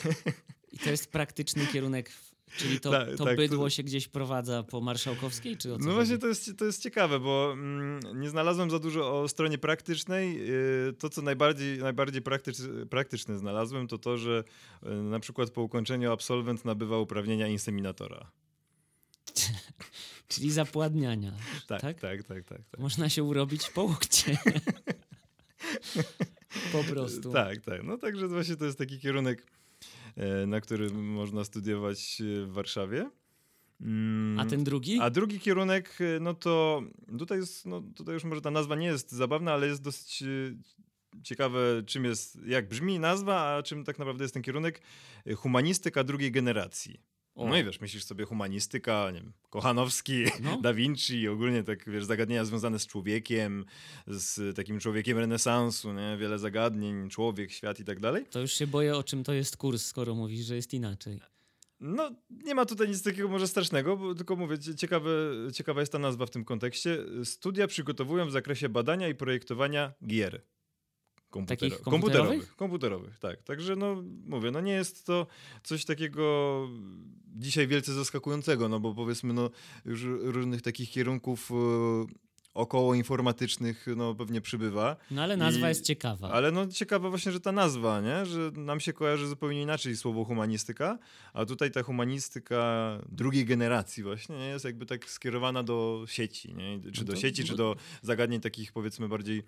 I 0.71 0.77
to 0.79 0.89
jest 0.89 1.11
praktyczny 1.11 1.67
kierunek, 1.67 2.09
w- 2.09 2.34
czyli 2.57 2.79
to, 2.79 2.91
Tak, 2.91 3.15
to 3.17 3.25
tak, 3.25 3.37
bydło 3.37 3.65
to- 3.65 3.69
się 3.69 3.83
gdzieś 3.83 4.07
prowadza 4.07 4.63
po 4.63 4.81
Marszałkowskiej, 4.81 5.57
czy 5.57 5.73
o 5.73 5.77
No 5.77 5.93
właśnie 5.93 6.17
to 6.17 6.27
jest, 6.27 6.57
to 6.57 6.65
jest 6.65 6.81
ciekawe, 6.83 7.19
bo 7.19 7.49
mm, 7.53 7.99
nie 8.21 8.29
znalazłem 8.29 8.71
za 8.71 8.79
dużo 8.79 9.21
o 9.21 9.27
stronie 9.27 9.57
praktycznej. 9.57 10.47
Yy, 10.47 10.93
To, 10.99 11.09
co 11.09 11.21
najbardziej, 11.21 11.79
najbardziej 11.79 12.21
praktycz, 12.21 12.57
praktyczne 12.89 13.37
znalazłem, 13.37 13.87
to 13.87 13.97
to, 13.97 14.17
że 14.17 14.43
yy, 14.83 14.95
na 14.95 15.19
przykład 15.19 15.49
po 15.49 15.61
ukończeniu 15.61 16.11
absolwent 16.11 16.65
nabywa 16.65 16.97
uprawnienia 16.99 17.47
inseminatora. 17.47 18.31
Czyli 20.27 20.51
zapładniania. 20.51 21.31
Tak, 21.67 21.81
Tak? 21.81 21.99
tak, 21.99 22.23
tak, 22.23 22.43
tak. 22.43 22.57
tak. 22.69 22.79
Można 22.79 23.09
się 23.09 23.23
urobić 23.23 23.69
po 23.69 23.83
łokcie. 23.83 24.37
po 26.71 26.83
prostu. 26.83 27.31
Tak, 27.31 27.61
tak. 27.61 27.83
No 27.83 27.97
także 27.97 28.27
właśnie 28.27 28.55
to 28.55 28.65
jest 28.65 28.77
taki 28.77 28.99
kierunek, 28.99 29.47
na 30.47 30.61
którym 30.61 31.13
można 31.13 31.43
studiować 31.43 32.21
e, 32.21 32.45
w 32.45 32.51
Warszawie. 32.51 33.09
Mm, 33.81 34.39
A 34.39 34.45
ten 34.45 34.63
drugi? 34.63 34.99
A 35.01 35.09
drugi 35.09 35.39
kierunek, 35.39 36.01
y, 36.01 36.19
no 36.21 36.33
to 36.33 36.81
tutaj 37.19 37.37
jest, 37.37 37.65
no 37.65 37.81
tutaj 37.95 38.13
już 38.13 38.23
może 38.23 38.41
ta 38.41 38.51
nazwa 38.51 38.75
nie 38.75 38.87
jest 38.87 39.11
zabawna, 39.11 39.53
ale 39.53 39.67
jest 39.67 39.81
dosyć 39.81 40.23
ciekawe, 41.23 41.59
czym 41.85 42.05
jest, 42.05 42.39
jak 42.45 42.67
brzmi 42.67 42.99
nazwa, 42.99 43.55
a 43.55 43.63
czym 43.63 43.83
tak 43.83 43.99
naprawdę 43.99 44.23
jest 44.23 44.33
ten 44.33 44.43
kierunek. 44.43 44.81
Humanistyka 45.35 46.03
drugiej 46.03 46.31
generacji. 46.31 46.99
O. 47.35 47.47
No 47.47 47.57
i 47.57 47.63
wiesz, 47.63 47.79
myślisz 47.81 48.03
sobie 48.03 48.25
humanistyka, 48.25 49.11
nie 49.11 49.21
wiem, 49.21 49.33
Kochanowski, 49.49 50.23
No. 50.43 50.57
Da 50.61 50.73
Vinci, 50.73 51.27
ogólnie 51.27 51.63
tak, 51.63 51.89
wiesz, 51.89 52.05
zagadnienia 52.05 52.45
związane 52.45 52.79
z 52.79 52.87
człowiekiem, 52.87 53.65
z 54.07 54.55
takim 54.55 54.79
człowiekiem 54.79 55.17
renesansu, 55.17 55.93
nie? 55.93 56.17
wiele 56.19 56.39
zagadnień, 56.39 57.09
człowiek, 57.09 57.51
świat 57.51 57.79
i 57.79 57.83
tak 57.85 57.99
dalej. 57.99 58.25
To 58.31 58.39
już 58.39 58.51
się 58.53 58.67
boję, 58.67 58.95
o 58.95 59.03
czym 59.03 59.23
to 59.23 59.33
jest 59.33 59.57
kurs, 59.57 59.85
skoro 59.85 60.15
mówisz, 60.15 60.45
że 60.45 60.55
jest 60.55 60.73
inaczej. 60.73 61.19
No, 61.79 62.11
nie 62.29 62.55
ma 62.55 62.65
tutaj 62.65 62.87
nic 62.89 63.03
takiego 63.03 63.27
może 63.27 63.47
strasznego, 63.47 63.97
bo 63.97 64.15
tylko 64.15 64.35
mówię, 64.35 64.57
cie- 64.59 64.75
ciekawe, 64.75 65.09
ciekawa 65.53 65.79
jest 65.79 65.91
ta 65.91 65.99
nazwa 65.99 66.25
w 66.25 66.29
tym 66.29 66.45
kontekście. 66.45 66.97
Studia 67.23 67.67
przygotowują 67.67 68.25
w 68.27 68.31
zakresie 68.31 68.69
badania 68.69 69.07
i 69.07 69.15
projektowania 69.15 69.93
gier. 70.07 70.41
Komputero- 71.35 71.69
Takich 71.69 71.81
komputerowych? 71.81 72.55
Komputerowych, 72.55 73.19
tak. 73.19 73.43
Także 73.43 73.75
no, 73.75 74.03
mówię, 74.27 74.51
no 74.51 74.61
nie 74.61 74.71
jest 74.73 75.05
to 75.05 75.27
coś 75.63 75.85
takiego 75.85 76.67
dzisiaj 77.35 77.67
wielce 77.67 77.93
zaskakującego, 77.93 78.69
no 78.69 78.79
bo 78.79 78.93
powiedzmy, 78.93 79.33
no 79.33 79.49
już 79.85 80.03
różnych 80.21 80.61
takich 80.61 80.89
kierunków 80.91 81.51
e, 81.51 81.55
około 82.53 82.95
informatycznych, 82.95 83.85
no 83.95 84.15
pewnie 84.15 84.41
przybywa. 84.41 84.95
No 85.11 85.23
ale 85.23 85.37
nazwa 85.37 85.67
I- 85.67 85.69
jest 85.69 85.85
ciekawa. 85.85 86.31
Ale 86.31 86.51
no 86.51 86.67
ciekawe 86.67 87.09
właśnie, 87.09 87.31
że 87.31 87.39
ta 87.39 87.51
nazwa, 87.51 88.01
nie? 88.01 88.25
Że 88.25 88.51
nam 88.55 88.79
się 88.79 88.93
kojarzy 88.93 89.27
zupełnie 89.27 89.61
inaczej 89.61 89.95
słowo 89.95 90.25
humanistyka, 90.25 90.97
a 91.33 91.45
tutaj 91.45 91.71
ta 91.71 91.83
humanistyka 91.83 92.89
drugiej 93.09 93.45
generacji 93.45 94.03
właśnie 94.03 94.37
nie? 94.37 94.45
jest 94.47 94.65
jakby 94.65 94.85
tak 94.85 95.09
skierowana 95.09 95.63
do 95.63 96.03
sieci, 96.07 96.53
nie? 96.53 96.79
Czy 96.91 97.01
No 97.01 97.07
do 97.07 97.13
to- 97.13 97.19
sieci, 97.19 97.41
no- 97.41 97.47
czy 97.47 97.55
do 97.55 97.75
zagadnień 98.01 98.41
takich 98.41 98.71
powiedzmy 98.71 99.07
bardziej 99.07 99.43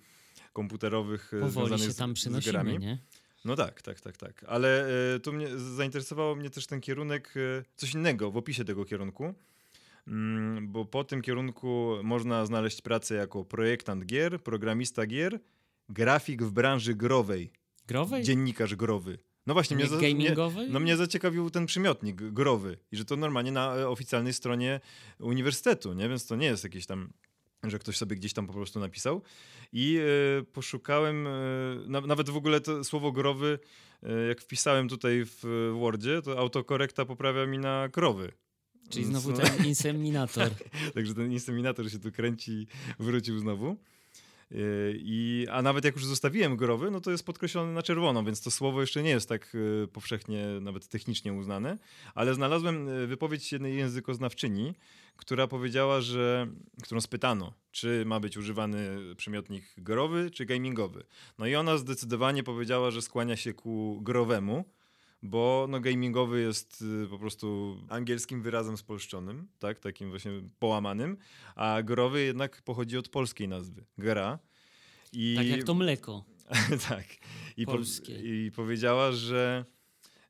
komputerowych 0.58 1.34
e, 1.34 1.40
Powoli 1.40 1.52
związanych 1.52 1.86
się 1.86 1.92
z, 1.92 1.96
tam 1.96 2.12
z 2.12 2.20
przynosimy, 2.20 2.52
grami. 2.52 2.80
nie? 2.80 2.98
No 3.46 3.56
tak, 3.56 3.82
tak, 3.82 4.02
tak, 4.02 4.18
tak. 4.18 4.46
Ale 4.48 4.88
e, 5.16 5.20
tu 5.20 5.34
mnie 5.34 5.48
zainteresowało 5.58 6.36
mnie 6.36 6.50
też 6.50 6.68
ten 6.68 6.82
kierunek, 6.82 7.34
e, 7.38 7.64
coś 7.76 7.94
innego 7.94 8.32
w 8.32 8.38
opisie 8.38 8.66
tego 8.66 8.86
kierunku. 8.86 9.34
Mm, 10.08 10.68
bo 10.72 10.86
po 10.86 11.04
tym 11.04 11.22
kierunku 11.22 11.96
można 12.04 12.46
znaleźć 12.46 12.82
pracę 12.82 13.16
jako 13.16 13.46
projektant 13.46 14.06
gier, 14.06 14.44
programista 14.44 15.06
gier, 15.06 15.40
grafik 15.90 16.44
w 16.44 16.52
branży 16.52 16.96
growej, 16.96 17.52
Growej? 17.88 18.24
dziennikarz 18.24 18.76
growy. 18.76 19.18
No 19.48 19.54
właśnie, 19.54 19.78
Nie 19.78 19.86
mnie, 19.86 20.36
za, 20.36 20.52
mnie, 20.52 20.68
no 20.70 20.80
mnie 20.80 20.98
zaciekawił 20.98 21.50
ten 21.50 21.66
przymiotnik 21.66 22.16
growy 22.16 22.78
i 22.92 22.98
że 22.98 23.06
to 23.06 23.16
normalnie 23.16 23.52
na 23.52 23.90
oficjalnej 23.90 24.34
stronie 24.34 24.80
uniwersytetu, 25.20 25.94
nie? 25.94 26.10
Więc 26.10 26.26
to 26.26 26.36
nie 26.36 26.48
jest 26.48 26.64
jakieś 26.64 26.86
tam 26.86 27.10
że 27.64 27.80
ktoś 27.80 27.98
sobie 27.98 28.16
gdzieś 28.16 28.34
tam 28.34 28.48
po 28.48 28.54
prostu 28.54 28.80
napisał. 28.80 29.22
I 29.74 30.00
e, 30.40 30.44
poszukałem, 30.44 31.28
e, 31.28 31.32
na, 31.88 32.02
nawet 32.02 32.30
w 32.30 32.38
ogóle 32.38 32.62
to 32.62 32.84
słowo 32.84 33.12
growy, 33.12 33.60
e, 34.04 34.28
jak 34.28 34.42
wpisałem 34.42 34.90
tutaj 34.90 35.24
w 35.26 35.72
Wordzie, 35.80 36.22
to 36.22 36.38
autokorekta 36.40 37.06
poprawia 37.06 37.46
mi 37.46 37.58
na 37.60 37.90
krowy. 37.90 38.32
Czyli 38.90 39.06
znowu 39.06 39.32
no- 39.32 39.38
ten 39.38 39.66
inseminator. 39.68 40.50
Także 40.94 41.14
ten 41.14 41.32
inseminator 41.32 41.92
się 41.92 42.00
tu 42.00 42.12
kręci, 42.12 42.68
wrócił 43.00 43.40
znowu. 43.40 43.78
Yy, 44.52 44.94
I, 44.96 45.48
a 45.52 45.62
nawet 45.62 45.86
jak 45.86 45.96
już 45.96 46.06
zostawiłem 46.06 46.58
growy, 46.58 46.92
no 46.92 47.02
to 47.02 47.12
jest 47.12 47.26
podkreślone 47.26 47.74
na 47.74 47.84
czerwono, 47.84 48.24
więc 48.24 48.42
to 48.42 48.52
słowo 48.52 48.82
jeszcze 48.82 49.04
nie 49.04 49.10
jest 49.10 49.30
tak 49.30 49.54
yy, 49.54 49.88
powszechnie, 49.94 50.46
nawet 50.62 50.88
technicznie 50.88 51.34
uznane. 51.34 51.78
Ale 52.16 52.34
znalazłem 52.34 52.88
yy, 52.88 53.08
wypowiedź 53.08 53.52
jednej 53.52 53.78
językoznawczyni, 53.78 54.74
która 55.18 55.48
powiedziała, 55.48 56.02
że, 56.02 56.48
którą 56.84 57.02
spytano, 57.02 57.54
czy 57.72 58.04
ma 58.06 58.20
być 58.20 58.38
używany 58.38 58.98
przymiotnik 59.16 59.64
growy, 59.78 60.32
czy 60.32 60.46
gamingowy. 60.46 61.04
No 61.38 61.48
i 61.48 61.56
ona 61.56 61.78
zdecydowanie 61.78 62.44
powiedziała, 62.44 62.92
że 62.92 63.02
skłania 63.02 63.36
się 63.36 63.54
ku 63.54 64.00
growemu, 64.02 64.66
bo 65.24 65.66
no, 65.70 65.80
gamingowy 65.80 66.42
jest 66.42 66.84
y, 67.06 67.08
po 67.10 67.20
prostu 67.20 67.78
angielskim 67.90 68.42
wyrazem 68.42 68.78
spolszczonym, 68.78 69.48
tak, 69.60 69.80
takim 69.80 70.10
właśnie 70.10 70.32
połamanym, 70.60 71.18
a 71.56 71.84
growy 71.84 72.24
jednak 72.24 72.62
pochodzi 72.62 72.98
od 72.98 73.10
polskiej 73.10 73.48
nazwy, 73.48 73.86
gra. 73.98 74.40
I, 75.14 75.36
Tak 75.38 75.48
jak 75.48 75.64
to 75.64 75.74
mleko. 75.74 76.24
tak. 76.90 77.06
I, 77.58 77.66
po, 77.66 77.72
polskie. 77.72 78.46
I 78.46 78.52
powiedziała, 78.52 79.12
że 79.12 79.66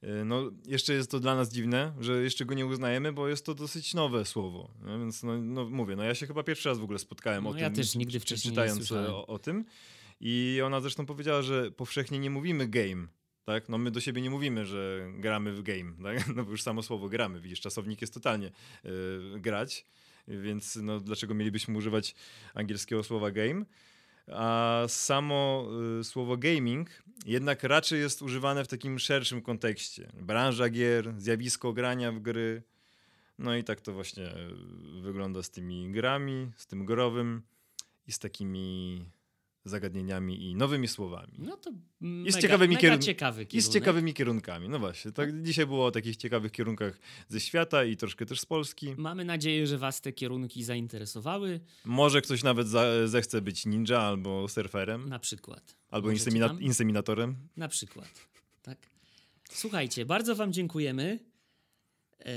y, 0.03 0.25
no, 0.25 0.51
jeszcze 0.67 0.93
jest 0.93 1.11
to 1.11 1.19
dla 1.19 1.35
nas 1.35 1.53
dziwne, 1.53 1.93
że 1.99 2.23
jeszcze 2.23 2.45
go 2.45 2.53
nie 2.53 2.65
uznajemy, 2.65 3.13
bo 3.13 3.27
jest 3.27 3.45
to 3.45 3.55
dosyć 3.55 3.93
nowe 3.93 4.25
słowo. 4.25 4.71
No, 4.81 4.99
więc 4.99 5.23
no, 5.23 5.37
no, 5.37 5.69
mówię, 5.69 5.95
no 5.95 6.03
ja 6.03 6.15
się 6.15 6.27
chyba 6.27 6.43
pierwszy 6.43 6.69
raz 6.69 6.79
w 6.79 6.83
ogóle 6.83 6.99
spotkałem 6.99 7.43
No 7.43 7.49
o 7.49 7.57
ja 7.57 7.67
tym. 7.67 7.75
też 7.75 7.95
nigdy 7.95 8.19
wcześniej 8.19 8.51
nie 8.51 8.55
czytając 8.55 8.77
słyszałem. 8.87 9.11
o, 9.11 9.27
o 9.27 9.39
tym. 9.39 9.65
I 10.19 10.61
ona 10.65 10.81
zresztą 10.81 11.05
powiedziała, 11.05 11.41
że 11.41 11.71
powszechnie 11.71 12.19
nie 12.19 12.29
mówimy 12.29 12.67
game. 12.67 13.07
Tak? 13.47 13.69
No 13.69 13.77
my 13.77 13.91
do 13.91 14.01
siebie 14.01 14.21
nie 14.21 14.29
mówimy, 14.29 14.65
że 14.65 15.07
gramy 15.13 15.53
w 15.53 15.63
game, 15.63 15.91
tak? 16.03 16.27
no 16.35 16.43
bo 16.43 16.51
już 16.51 16.61
samo 16.61 16.83
słowo 16.83 17.09
gramy, 17.09 17.41
widzisz, 17.41 17.61
czasownik 17.61 18.01
jest 18.01 18.13
totalnie 18.13 18.51
y, 18.85 19.39
grać, 19.39 19.85
więc 20.27 20.75
no, 20.75 20.99
dlaczego 20.99 21.33
mielibyśmy 21.33 21.77
używać 21.77 22.15
angielskiego 22.53 23.03
słowa 23.03 23.31
game? 23.31 23.65
A 24.27 24.83
samo 24.87 25.69
y, 25.99 26.03
słowo 26.03 26.37
gaming 26.37 26.89
jednak 27.25 27.63
raczej 27.63 27.99
jest 27.99 28.21
używane 28.21 28.63
w 28.63 28.67
takim 28.67 28.99
szerszym 28.99 29.41
kontekście. 29.41 30.11
Branża 30.21 30.69
gier, 30.69 31.13
zjawisko 31.17 31.73
grania 31.73 32.11
w 32.11 32.19
gry. 32.19 32.63
No 33.39 33.55
i 33.55 33.63
tak 33.63 33.81
to 33.81 33.93
właśnie 33.93 34.25
y, 34.25 35.01
wygląda 35.01 35.43
z 35.43 35.49
tymi 35.49 35.91
grami, 35.91 36.51
z 36.55 36.67
tym 36.67 36.85
growym 36.85 37.41
i 38.07 38.11
z 38.11 38.19
takimi 38.19 39.05
zagadnieniami 39.69 40.49
i 40.51 40.55
nowymi 40.55 40.87
słowami. 40.87 41.33
No 41.37 41.57
to 41.57 41.69
I 41.69 41.75
mega, 42.05 42.37
z 42.37 42.41
ciekawymi 42.41 42.75
mega 42.75 42.97
ciekawy 42.97 43.41
I 43.43 43.45
z 43.45 43.49
kierunek. 43.49 43.73
ciekawymi 43.73 44.13
kierunkami. 44.13 44.69
No 44.69 44.79
właśnie, 44.79 45.11
tak 45.11 45.41
dzisiaj 45.41 45.65
było 45.65 45.85
o 45.85 45.91
takich 45.91 46.17
ciekawych 46.17 46.51
kierunkach 46.51 46.99
ze 47.27 47.39
świata 47.39 47.83
i 47.83 47.97
troszkę 47.97 48.25
też 48.25 48.39
z 48.39 48.45
Polski. 48.45 48.93
Mamy 48.97 49.25
nadzieję, 49.25 49.67
że 49.67 49.77
was 49.77 50.01
te 50.01 50.11
kierunki 50.13 50.63
zainteresowały. 50.63 51.59
Może 51.85 52.21
ktoś 52.21 52.43
nawet 52.43 52.67
za, 52.67 53.07
zechce 53.07 53.41
być 53.41 53.65
ninja 53.65 53.99
albo 53.99 54.47
surferem, 54.47 55.09
Na 55.09 55.19
przykład. 55.19 55.75
albo 55.89 56.09
insemina- 56.09 56.61
inseminatorem. 56.61 57.35
Na 57.57 57.67
przykład. 57.67 58.09
Tak. 58.61 58.77
Słuchajcie, 59.51 60.05
bardzo 60.05 60.35
Wam 60.35 60.53
dziękujemy. 60.53 61.19
E, 62.25 62.31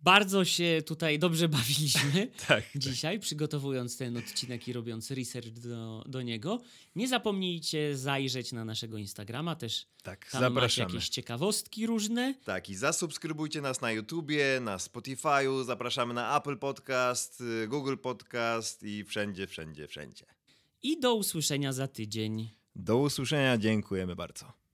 bardzo 0.00 0.44
się 0.44 0.82
tutaj 0.86 1.18
dobrze 1.18 1.48
bawiliśmy 1.58 2.28
Tak. 2.48 2.64
dzisiaj, 2.76 3.20
przygotowując 3.20 3.96
ten 3.96 4.16
odcinek 4.16 4.68
i 4.68 4.72
robiąc 4.72 5.10
research 5.10 5.48
do, 5.48 6.04
do 6.08 6.22
niego. 6.22 6.60
Nie 6.96 7.08
zapomnijcie 7.08 7.96
zajrzeć 7.96 8.52
na 8.52 8.64
naszego 8.64 8.98
Instagrama, 8.98 9.56
też 9.56 9.86
Tak, 10.02 10.30
tam 10.30 10.40
zapraszamy. 10.40 10.92
jakieś 10.94 11.08
ciekawostki 11.08 11.86
różne. 11.86 12.34
Tak, 12.44 12.68
i 12.68 12.74
zasubskrybujcie 12.74 13.60
nas 13.60 13.80
na 13.80 13.92
YouTubie, 13.92 14.60
na 14.60 14.76
Spotify'u, 14.76 15.64
zapraszamy 15.64 16.14
na 16.14 16.38
Apple 16.38 16.58
Podcast, 16.58 17.40
y, 17.40 17.68
Google 17.68 17.96
Podcast 17.96 18.82
i 18.82 19.04
wszędzie, 19.04 19.46
wszędzie, 19.46 19.88
wszędzie. 19.88 20.26
I 20.82 21.00
do 21.00 21.14
usłyszenia 21.14 21.72
za 21.72 21.88
tydzień. 21.88 22.50
Do 22.76 22.98
usłyszenia, 22.98 23.58
dziękujemy 23.58 24.16
bardzo. 24.16 24.65